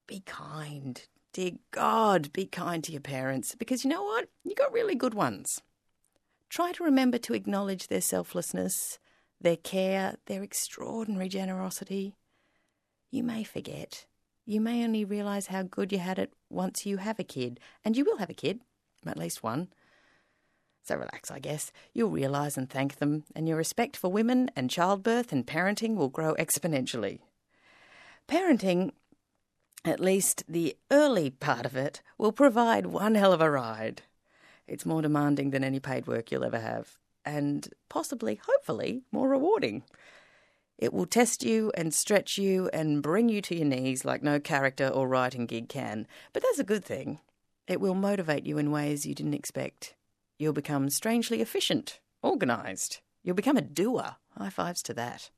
Be 0.07 0.23
kind. 0.25 1.05
Dear 1.33 1.51
God, 1.71 2.31
be 2.31 2.45
kind 2.45 2.81
to 2.85 2.93
your 2.93 3.01
parents 3.01 3.55
because 3.55 3.83
you 3.83 3.89
know 3.89 4.03
what? 4.03 4.29
You 4.45 4.55
got 4.55 4.71
really 4.71 4.95
good 4.95 5.13
ones. 5.13 5.61
Try 6.49 6.71
to 6.71 6.83
remember 6.85 7.17
to 7.17 7.33
acknowledge 7.33 7.87
their 7.87 7.99
selflessness, 7.99 8.99
their 9.41 9.57
care, 9.57 10.15
their 10.27 10.43
extraordinary 10.43 11.27
generosity. 11.27 12.15
You 13.11 13.23
may 13.23 13.43
forget. 13.43 14.05
You 14.45 14.61
may 14.61 14.83
only 14.83 15.03
realise 15.03 15.47
how 15.47 15.63
good 15.63 15.91
you 15.91 15.97
had 15.97 16.19
it 16.19 16.31
once 16.49 16.85
you 16.85 16.97
have 16.97 17.19
a 17.19 17.23
kid, 17.23 17.59
and 17.83 17.97
you 17.97 18.05
will 18.05 18.17
have 18.17 18.29
a 18.29 18.35
kid, 18.35 18.61
at 19.05 19.17
least 19.17 19.41
one. 19.41 19.69
So 20.83 20.95
relax, 20.95 21.31
I 21.31 21.39
guess. 21.39 21.71
You'll 21.93 22.11
realise 22.11 22.57
and 22.57 22.69
thank 22.69 22.97
them, 22.97 23.23
and 23.35 23.47
your 23.47 23.57
respect 23.57 23.97
for 23.97 24.11
women 24.11 24.51
and 24.55 24.69
childbirth 24.69 25.31
and 25.31 25.47
parenting 25.47 25.95
will 25.95 26.09
grow 26.09 26.35
exponentially. 26.35 27.21
Parenting, 28.27 28.91
at 29.83 29.99
least 29.99 30.43
the 30.47 30.77
early 30.91 31.31
part 31.31 31.65
of 31.65 31.75
it, 31.75 32.03
will 32.19 32.31
provide 32.31 32.85
one 32.85 33.15
hell 33.15 33.33
of 33.33 33.41
a 33.41 33.49
ride. 33.49 34.03
It's 34.67 34.85
more 34.85 35.01
demanding 35.01 35.49
than 35.49 35.63
any 35.63 35.79
paid 35.79 36.05
work 36.05 36.31
you'll 36.31 36.43
ever 36.45 36.59
have, 36.59 36.99
and 37.25 37.67
possibly, 37.89 38.39
hopefully, 38.45 39.01
more 39.11 39.29
rewarding. 39.29 39.83
It 40.77 40.93
will 40.93 41.05
test 41.05 41.43
you 41.43 41.71
and 41.75 41.93
stretch 41.93 42.37
you 42.37 42.69
and 42.73 43.01
bring 43.01 43.29
you 43.29 43.41
to 43.43 43.55
your 43.55 43.65
knees 43.65 44.03
like 44.03 44.21
no 44.21 44.39
character 44.39 44.87
or 44.87 45.07
writing 45.07 45.45
gig 45.45 45.69
can, 45.69 46.05
but 46.33 46.43
that's 46.43 46.59
a 46.59 46.65
good 46.65 46.83
thing. 46.83 47.19
It 47.67 47.79
will 47.79 47.95
motivate 47.95 48.45
you 48.45 48.57
in 48.57 48.71
ways 48.71 49.05
you 49.05 49.15
didn't 49.15 49.33
expect. 49.33 49.95
You'll 50.37 50.53
become 50.53 50.89
strangely 50.89 51.41
efficient, 51.41 51.99
organised. 52.23 53.01
You'll 53.23 53.35
become 53.35 53.57
a 53.57 53.61
doer. 53.61 54.17
High 54.37 54.49
fives 54.49 54.83
to 54.83 54.93
that. 54.95 55.29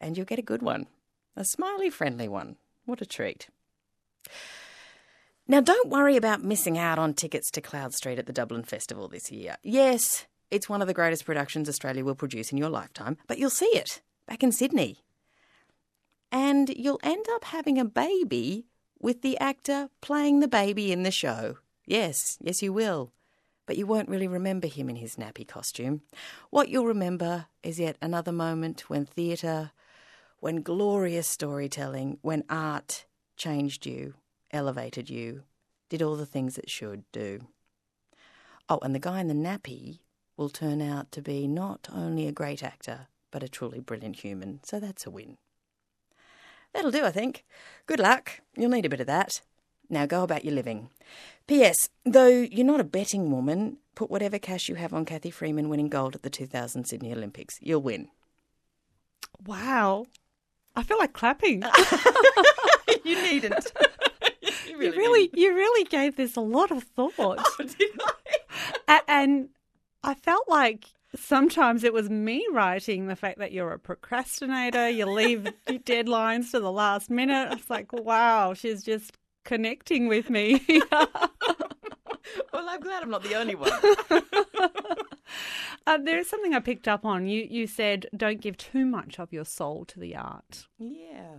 And 0.00 0.16
you'll 0.16 0.26
get 0.26 0.40
a 0.40 0.42
good 0.42 0.62
one. 0.62 0.88
A 1.36 1.44
smiley, 1.44 1.88
friendly 1.88 2.28
one. 2.28 2.56
What 2.84 3.00
a 3.00 3.06
treat. 3.06 3.48
Now, 5.46 5.60
don't 5.60 5.88
worry 5.88 6.16
about 6.16 6.42
missing 6.42 6.76
out 6.76 6.98
on 6.98 7.14
tickets 7.14 7.50
to 7.52 7.62
Cloudstreet 7.62 8.18
at 8.18 8.26
the 8.26 8.32
Dublin 8.32 8.64
Festival 8.64 9.08
this 9.08 9.30
year. 9.30 9.56
Yes, 9.62 10.26
it's 10.50 10.68
one 10.68 10.82
of 10.82 10.88
the 10.88 10.94
greatest 10.94 11.24
productions 11.24 11.68
Australia 11.68 12.04
will 12.04 12.14
produce 12.14 12.52
in 12.52 12.58
your 12.58 12.68
lifetime, 12.68 13.16
but 13.28 13.38
you'll 13.38 13.48
see 13.48 13.66
it 13.66 14.02
back 14.28 14.44
in 14.44 14.52
Sydney. 14.52 15.04
And 16.30 16.68
you'll 16.68 17.00
end 17.02 17.26
up 17.32 17.44
having 17.44 17.78
a 17.78 17.84
baby 17.84 18.66
with 19.00 19.22
the 19.22 19.38
actor 19.38 19.88
playing 20.00 20.40
the 20.40 20.48
baby 20.48 20.92
in 20.92 21.02
the 21.02 21.10
show. 21.10 21.58
Yes, 21.86 22.38
yes, 22.40 22.62
you 22.62 22.72
will 22.72 23.12
but 23.68 23.76
you 23.76 23.86
won't 23.86 24.08
really 24.08 24.26
remember 24.26 24.66
him 24.66 24.88
in 24.88 24.96
his 24.96 25.16
nappy 25.16 25.46
costume. 25.46 26.00
What 26.48 26.70
you'll 26.70 26.86
remember 26.86 27.46
is 27.62 27.78
yet 27.78 27.98
another 28.00 28.32
moment 28.32 28.88
when 28.88 29.04
theatre, 29.04 29.72
when 30.40 30.62
glorious 30.62 31.28
storytelling, 31.28 32.16
when 32.22 32.44
art 32.48 33.04
changed 33.36 33.84
you, 33.84 34.14
elevated 34.50 35.10
you, 35.10 35.42
did 35.90 36.00
all 36.00 36.16
the 36.16 36.24
things 36.24 36.56
it 36.56 36.70
should 36.70 37.04
do. 37.12 37.40
Oh, 38.70 38.78
and 38.80 38.94
the 38.94 38.98
guy 38.98 39.20
in 39.20 39.28
the 39.28 39.34
nappy 39.34 39.98
will 40.38 40.48
turn 40.48 40.80
out 40.80 41.12
to 41.12 41.20
be 41.20 41.46
not 41.46 41.88
only 41.92 42.26
a 42.26 42.32
great 42.32 42.62
actor, 42.62 43.08
but 43.30 43.42
a 43.42 43.48
truly 43.48 43.80
brilliant 43.80 44.16
human, 44.16 44.60
so 44.62 44.80
that's 44.80 45.06
a 45.06 45.10
win. 45.10 45.36
That'll 46.72 46.90
do, 46.90 47.04
I 47.04 47.10
think. 47.10 47.44
Good 47.86 48.00
luck. 48.00 48.40
You'll 48.56 48.70
need 48.70 48.86
a 48.86 48.90
bit 48.90 49.00
of 49.00 49.06
that. 49.06 49.40
Now 49.90 50.06
go 50.06 50.22
about 50.22 50.44
your 50.44 50.54
living. 50.54 50.90
P.S. 51.46 51.88
Though 52.04 52.28
you're 52.28 52.66
not 52.66 52.80
a 52.80 52.84
betting 52.84 53.30
woman, 53.30 53.78
put 53.94 54.10
whatever 54.10 54.38
cash 54.38 54.68
you 54.68 54.74
have 54.74 54.92
on 54.92 55.04
Cathy 55.04 55.30
Freeman 55.30 55.68
winning 55.68 55.88
gold 55.88 56.14
at 56.14 56.22
the 56.22 56.30
2000 56.30 56.84
Sydney 56.84 57.12
Olympics. 57.12 57.58
You'll 57.62 57.82
win. 57.82 58.08
Wow. 59.46 60.06
I 60.76 60.82
feel 60.82 60.98
like 60.98 61.14
clapping. 61.14 61.62
you 63.04 63.20
needn't. 63.22 63.72
you 64.66 64.78
really, 64.78 64.84
you 64.84 64.92
really, 64.92 65.30
you 65.34 65.54
really, 65.54 65.84
gave 65.84 66.16
this 66.16 66.36
a 66.36 66.40
lot 66.40 66.70
of 66.70 66.82
thought. 66.82 67.14
Oh, 67.20 67.56
did 67.58 67.90
I? 68.88 69.00
and 69.08 69.48
I 70.04 70.14
felt 70.14 70.48
like 70.48 70.84
Sometimes 71.16 71.84
it 71.84 71.92
was 71.92 72.10
me 72.10 72.46
writing 72.52 73.06
the 73.06 73.16
fact 73.16 73.38
that 73.38 73.52
you're 73.52 73.72
a 73.72 73.78
procrastinator, 73.78 74.90
you 74.90 75.06
leave 75.06 75.50
deadlines 75.66 76.50
to 76.50 76.60
the 76.60 76.72
last 76.72 77.08
minute. 77.10 77.52
It's 77.52 77.70
like, 77.70 77.92
wow, 77.92 78.52
she's 78.54 78.82
just 78.82 79.12
connecting 79.44 80.08
with 80.08 80.28
me. 80.28 80.60
well, 80.92 81.08
I'm 82.68 82.80
glad 82.80 83.02
I'm 83.02 83.10
not 83.10 83.22
the 83.22 83.34
only 83.36 83.54
one. 83.54 83.72
uh, 85.86 85.98
there 85.98 86.18
is 86.18 86.28
something 86.28 86.54
I 86.54 86.60
picked 86.60 86.86
up 86.86 87.06
on. 87.06 87.26
You 87.26 87.46
you 87.48 87.66
said 87.66 88.06
don't 88.14 88.40
give 88.40 88.58
too 88.58 88.84
much 88.84 89.18
of 89.18 89.32
your 89.32 89.46
soul 89.46 89.84
to 89.86 89.98
the 89.98 90.14
art. 90.16 90.66
yeah. 90.78 91.38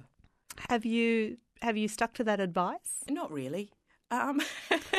Have 0.69 0.83
you 0.85 1.37
have 1.61 1.77
you 1.77 1.87
stuck 1.87 2.13
to 2.15 2.23
that 2.23 2.39
advice? 2.39 3.03
Not 3.09 3.31
really. 3.31 3.71
Um, 4.11 4.41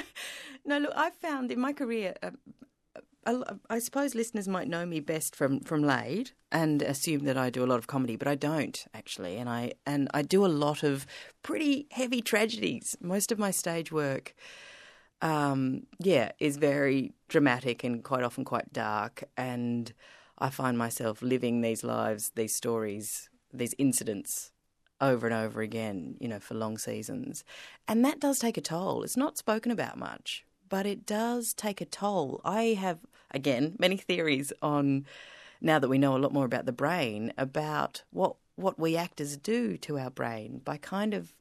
no, 0.64 0.78
look, 0.78 0.92
I've 0.94 1.14
found 1.14 1.50
in 1.50 1.58
my 1.60 1.72
career, 1.72 2.14
uh, 2.22 2.30
I, 3.68 3.78
suppose 3.78 4.14
listeners 4.14 4.48
might 4.48 4.68
know 4.68 4.86
me 4.86 5.00
best 5.00 5.36
from 5.36 5.60
from 5.60 5.82
Laid 5.82 6.32
and 6.52 6.82
assume 6.82 7.24
that 7.24 7.36
I 7.36 7.50
do 7.50 7.64
a 7.64 7.66
lot 7.66 7.78
of 7.78 7.86
comedy, 7.86 8.16
but 8.16 8.28
I 8.28 8.34
don't 8.34 8.84
actually, 8.94 9.36
and 9.36 9.48
I 9.48 9.72
and 9.86 10.08
I 10.12 10.22
do 10.22 10.44
a 10.44 10.48
lot 10.48 10.82
of 10.82 11.06
pretty 11.42 11.86
heavy 11.90 12.20
tragedies. 12.20 12.96
Most 13.00 13.32
of 13.32 13.38
my 13.38 13.50
stage 13.50 13.92
work, 13.92 14.34
um, 15.22 15.86
yeah, 15.98 16.32
is 16.38 16.56
very 16.56 17.12
dramatic 17.28 17.84
and 17.84 18.02
quite 18.02 18.22
often 18.22 18.44
quite 18.44 18.72
dark, 18.72 19.24
and 19.36 19.92
I 20.38 20.50
find 20.50 20.78
myself 20.78 21.20
living 21.22 21.60
these 21.60 21.84
lives, 21.84 22.32
these 22.34 22.54
stories, 22.54 23.28
these 23.52 23.74
incidents 23.78 24.52
over 25.00 25.26
and 25.26 25.34
over 25.34 25.60
again, 25.60 26.16
you 26.20 26.28
know, 26.28 26.38
for 26.40 26.54
long 26.54 26.78
seasons. 26.78 27.44
And 27.88 28.04
that 28.04 28.20
does 28.20 28.38
take 28.38 28.56
a 28.56 28.60
toll. 28.60 29.02
It's 29.02 29.16
not 29.16 29.38
spoken 29.38 29.70
about 29.70 29.98
much, 29.98 30.44
but 30.68 30.86
it 30.86 31.06
does 31.06 31.54
take 31.54 31.80
a 31.80 31.86
toll. 31.86 32.40
I 32.44 32.76
have, 32.78 32.98
again, 33.30 33.76
many 33.78 33.96
theories 33.96 34.52
on 34.62 35.06
now 35.60 35.78
that 35.78 35.88
we 35.88 35.98
know 35.98 36.16
a 36.16 36.18
lot 36.18 36.32
more 36.32 36.46
about 36.46 36.66
the 36.66 36.72
brain 36.72 37.32
about 37.36 38.02
what 38.10 38.36
what 38.56 38.78
we 38.78 38.96
actors 38.96 39.36
do 39.36 39.76
to 39.78 39.98
our 39.98 40.10
brain 40.10 40.60
by 40.64 40.76
kind 40.76 41.14
of 41.14 41.32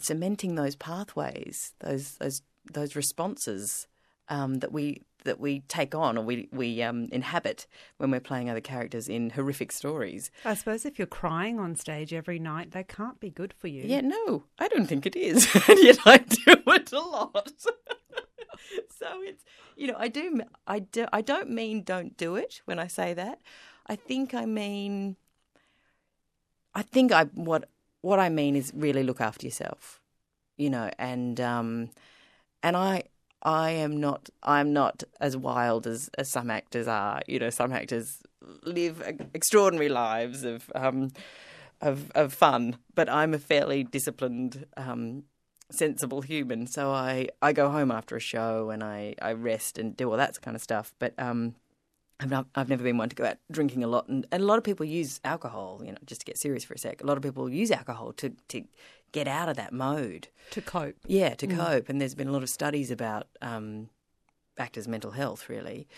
cementing 0.00 0.54
those 0.54 0.76
pathways, 0.76 1.74
those 1.80 2.16
those 2.16 2.42
those 2.72 2.96
responses 2.96 3.86
um, 4.28 4.56
that 4.56 4.72
we 4.72 5.02
that 5.24 5.38
we 5.38 5.60
take 5.60 5.94
on 5.94 6.18
or 6.18 6.24
we 6.24 6.48
we 6.52 6.82
um, 6.82 7.08
inhabit 7.12 7.66
when 7.98 8.10
we're 8.10 8.20
playing 8.20 8.50
other 8.50 8.60
characters 8.60 9.08
in 9.08 9.30
horrific 9.30 9.72
stories. 9.72 10.30
I 10.44 10.54
suppose 10.54 10.84
if 10.84 10.98
you're 10.98 11.06
crying 11.06 11.58
on 11.58 11.76
stage 11.76 12.12
every 12.12 12.38
night, 12.38 12.72
that 12.72 12.88
can't 12.88 13.20
be 13.20 13.30
good 13.30 13.52
for 13.52 13.68
you. 13.68 13.84
Yeah, 13.84 14.00
no, 14.00 14.44
I 14.58 14.68
don't 14.68 14.86
think 14.86 15.06
it 15.06 15.16
is, 15.16 15.48
and 15.68 15.78
yet 15.82 15.98
I 16.04 16.18
do 16.18 16.56
it 16.66 16.92
a 16.92 17.00
lot. 17.00 17.52
so 18.98 19.22
it's 19.22 19.44
you 19.76 19.86
know 19.86 19.96
I 19.98 20.08
do 20.08 20.40
I 20.66 20.80
do 20.80 21.06
I 21.12 21.20
don't 21.20 21.50
mean 21.50 21.82
don't 21.82 22.16
do 22.16 22.36
it 22.36 22.60
when 22.64 22.78
I 22.78 22.86
say 22.86 23.14
that. 23.14 23.40
I 23.86 23.96
think 23.96 24.34
I 24.34 24.46
mean 24.46 25.16
I 26.74 26.82
think 26.82 27.12
I 27.12 27.24
what 27.34 27.68
what 28.00 28.18
I 28.18 28.28
mean 28.28 28.56
is 28.56 28.72
really 28.74 29.02
look 29.02 29.20
after 29.20 29.46
yourself, 29.46 30.00
you 30.56 30.70
know, 30.70 30.90
and 30.98 31.40
um, 31.40 31.90
and 32.62 32.76
I 32.76 33.04
I 33.42 33.70
am 33.70 34.00
not 34.00 34.30
I'm 34.42 34.72
not 34.72 35.02
as 35.20 35.36
wild 35.36 35.86
as, 35.86 36.10
as 36.18 36.30
some 36.30 36.50
actors 36.50 36.88
are. 36.88 37.22
You 37.26 37.38
know, 37.38 37.50
some 37.50 37.72
actors 37.72 38.22
live 38.64 39.02
extraordinary 39.34 39.88
lives 39.88 40.44
of 40.44 40.70
um, 40.74 41.10
of 41.80 42.10
of 42.14 42.32
fun, 42.32 42.76
but 42.94 43.08
I'm 43.08 43.34
a 43.34 43.38
fairly 43.38 43.84
disciplined, 43.84 44.66
um, 44.76 45.24
sensible 45.72 46.20
human. 46.22 46.66
So 46.66 46.90
I, 46.90 47.28
I 47.40 47.52
go 47.52 47.70
home 47.70 47.90
after 47.90 48.16
a 48.16 48.20
show 48.20 48.70
and 48.70 48.82
I, 48.82 49.14
I 49.20 49.32
rest 49.32 49.78
and 49.78 49.96
do 49.96 50.10
all 50.10 50.16
that 50.16 50.40
kind 50.40 50.54
of 50.54 50.62
stuff. 50.62 50.94
But 50.98 51.14
um, 51.18 51.54
I've 52.22 52.30
not, 52.30 52.46
I've 52.54 52.68
never 52.68 52.84
been 52.84 52.98
one 52.98 53.08
to 53.08 53.16
go 53.16 53.24
out 53.24 53.38
drinking 53.50 53.82
a 53.82 53.88
lot, 53.88 54.06
and, 54.06 54.26
and 54.30 54.42
a 54.42 54.46
lot 54.46 54.56
of 54.56 54.62
people 54.62 54.86
use 54.86 55.20
alcohol. 55.24 55.82
You 55.84 55.92
know, 55.92 55.98
just 56.06 56.20
to 56.20 56.24
get 56.24 56.38
serious 56.38 56.62
for 56.62 56.74
a 56.74 56.78
sec, 56.78 57.02
a 57.02 57.06
lot 57.06 57.16
of 57.16 57.22
people 57.22 57.48
use 57.48 57.72
alcohol 57.72 58.12
to 58.14 58.30
to 58.48 58.62
get 59.10 59.26
out 59.26 59.48
of 59.48 59.56
that 59.56 59.72
mode 59.72 60.28
to 60.52 60.62
cope. 60.62 60.96
Yeah, 61.06 61.34
to 61.34 61.46
cope. 61.48 61.88
And 61.88 62.00
there's 62.00 62.14
been 62.14 62.28
a 62.28 62.32
lot 62.32 62.44
of 62.44 62.48
studies 62.48 62.92
about 62.92 63.26
um, 63.40 63.88
actors' 64.56 64.86
mental 64.86 65.10
health. 65.10 65.48
Really, 65.48 65.88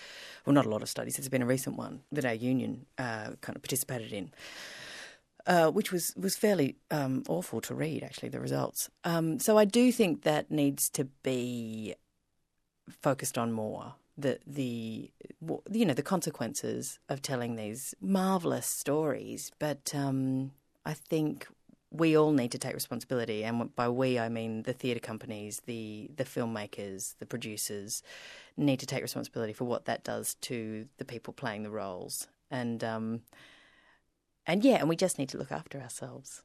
well, 0.46 0.54
not 0.54 0.64
a 0.64 0.70
lot 0.70 0.82
of 0.82 0.88
studies. 0.88 1.16
There's 1.16 1.28
been 1.28 1.42
a 1.42 1.46
recent 1.46 1.76
one 1.76 2.00
that 2.10 2.24
our 2.24 2.34
union 2.34 2.87
uh, 2.96 3.32
kind 3.42 3.54
of 3.54 3.62
participated 3.62 4.12
in. 4.12 4.30
Uh, 5.46 5.70
which 5.70 5.92
was, 5.92 6.14
was 6.16 6.37
fairly 6.37 6.74
um, 6.90 7.22
awful 7.28 7.61
to 7.61 7.74
read, 7.74 8.02
actually, 8.02 8.30
the 8.30 8.40
results. 8.40 8.88
Um, 9.04 9.38
so 9.38 9.59
I 9.59 9.66
do 9.66 9.92
think 9.92 10.22
that 10.22 10.50
needs 10.50 10.88
to 10.90 11.04
be 11.22 11.94
focused 12.88 13.37
on 13.37 13.52
more 13.52 13.94
the 14.16 14.38
the 14.46 15.11
you 15.70 15.85
know 15.85 15.94
the 15.94 16.02
consequences 16.02 16.98
of 17.09 17.20
telling 17.22 17.57
these 17.57 17.94
marvelous 18.00 18.66
stories. 18.66 19.50
But 19.59 19.92
um, 19.94 20.52
I 20.85 20.94
think 20.94 21.46
we 21.90 22.16
all 22.16 22.33
need 22.33 22.52
to 22.52 22.59
take 22.59 22.74
responsibility, 22.74 23.44
and 23.44 23.74
by 23.74 23.88
we 23.88 24.18
I 24.18 24.28
mean 24.28 24.62
the 24.62 24.72
theatre 24.72 25.00
companies, 25.00 25.62
the 25.66 26.11
the 26.16 26.24
filmmakers, 26.24 27.14
the 27.18 27.26
producers 27.26 28.02
need 28.57 28.80
to 28.80 28.87
take 28.87 29.02
responsibility 29.02 29.52
for 29.52 29.64
what 29.64 29.87
that 29.87 30.04
does 30.04 30.35
to 30.42 30.87
the 30.98 31.04
people 31.04 31.33
playing 31.33 31.64
the 31.64 31.70
roles, 31.70 32.28
and 32.50 32.85
um, 32.85 33.22
and 34.46 34.64
yeah, 34.64 34.76
and 34.76 34.88
we 34.88 34.96
just 34.96 35.18
need 35.18 35.28
to 35.30 35.38
look 35.38 35.52
after 35.52 35.80
ourselves. 35.80 36.42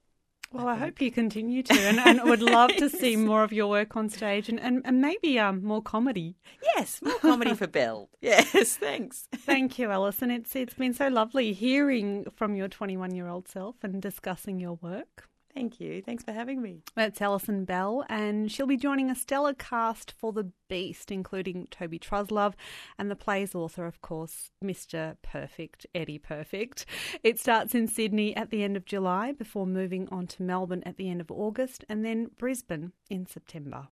Well, 0.51 0.67
I, 0.67 0.73
I 0.73 0.77
hope 0.77 0.99
you 0.99 1.11
continue 1.11 1.61
to, 1.61 1.73
and, 1.73 1.99
and 1.99 2.23
would 2.23 2.41
love 2.41 2.75
to 2.77 2.89
see 3.01 3.15
more 3.15 3.43
of 3.43 3.53
your 3.53 3.67
work 3.67 3.95
on 3.95 4.09
stage, 4.09 4.49
and, 4.49 4.59
and, 4.59 4.81
and 4.83 4.99
maybe 4.99 5.37
um, 5.37 5.63
more 5.63 5.81
comedy. 5.81 6.37
Yes, 6.75 7.01
more 7.03 7.19
comedy 7.19 7.53
for 7.53 7.67
Bell. 7.67 8.09
Yes, 8.21 8.75
thanks. 8.75 9.27
Thank 9.33 9.79
you, 9.79 9.91
Alison. 9.91 10.31
It's 10.31 10.55
it's 10.55 10.73
been 10.73 10.93
so 10.93 11.07
lovely 11.07 11.53
hearing 11.53 12.25
from 12.35 12.55
your 12.55 12.67
21 12.67 13.15
year 13.15 13.27
old 13.27 13.47
self 13.47 13.75
and 13.83 14.01
discussing 14.01 14.59
your 14.59 14.73
work. 14.81 15.28
Thank 15.59 15.81
you. 15.81 16.01
Thanks 16.01 16.23
for 16.23 16.31
having 16.31 16.61
me. 16.61 16.83
That's 16.95 17.21
Alison 17.21 17.65
Bell, 17.65 18.05
and 18.07 18.49
she'll 18.49 18.65
be 18.65 18.77
joining 18.77 19.09
a 19.09 19.15
stellar 19.15 19.53
cast 19.53 20.13
for 20.17 20.31
The 20.31 20.53
Beast, 20.69 21.11
including 21.11 21.67
Toby 21.69 21.99
Truslove 21.99 22.53
and 22.97 23.11
the 23.11 23.15
play's 23.17 23.53
author, 23.53 23.85
of 23.85 24.01
course, 24.01 24.51
Mr. 24.63 25.17
Perfect, 25.21 25.85
Eddie 25.93 26.17
Perfect. 26.17 26.85
It 27.23 27.41
starts 27.41 27.75
in 27.75 27.89
Sydney 27.89 28.33
at 28.37 28.51
the 28.51 28.63
end 28.63 28.77
of 28.77 28.85
July 28.85 29.33
before 29.33 29.67
moving 29.67 30.07
on 30.13 30.27
to 30.27 30.43
Melbourne 30.43 30.83
at 30.85 30.95
the 30.95 31.09
end 31.09 31.19
of 31.19 31.29
August 31.29 31.83
and 31.89 32.05
then 32.05 32.29
Brisbane 32.37 32.93
in 33.09 33.25
September. 33.25 33.87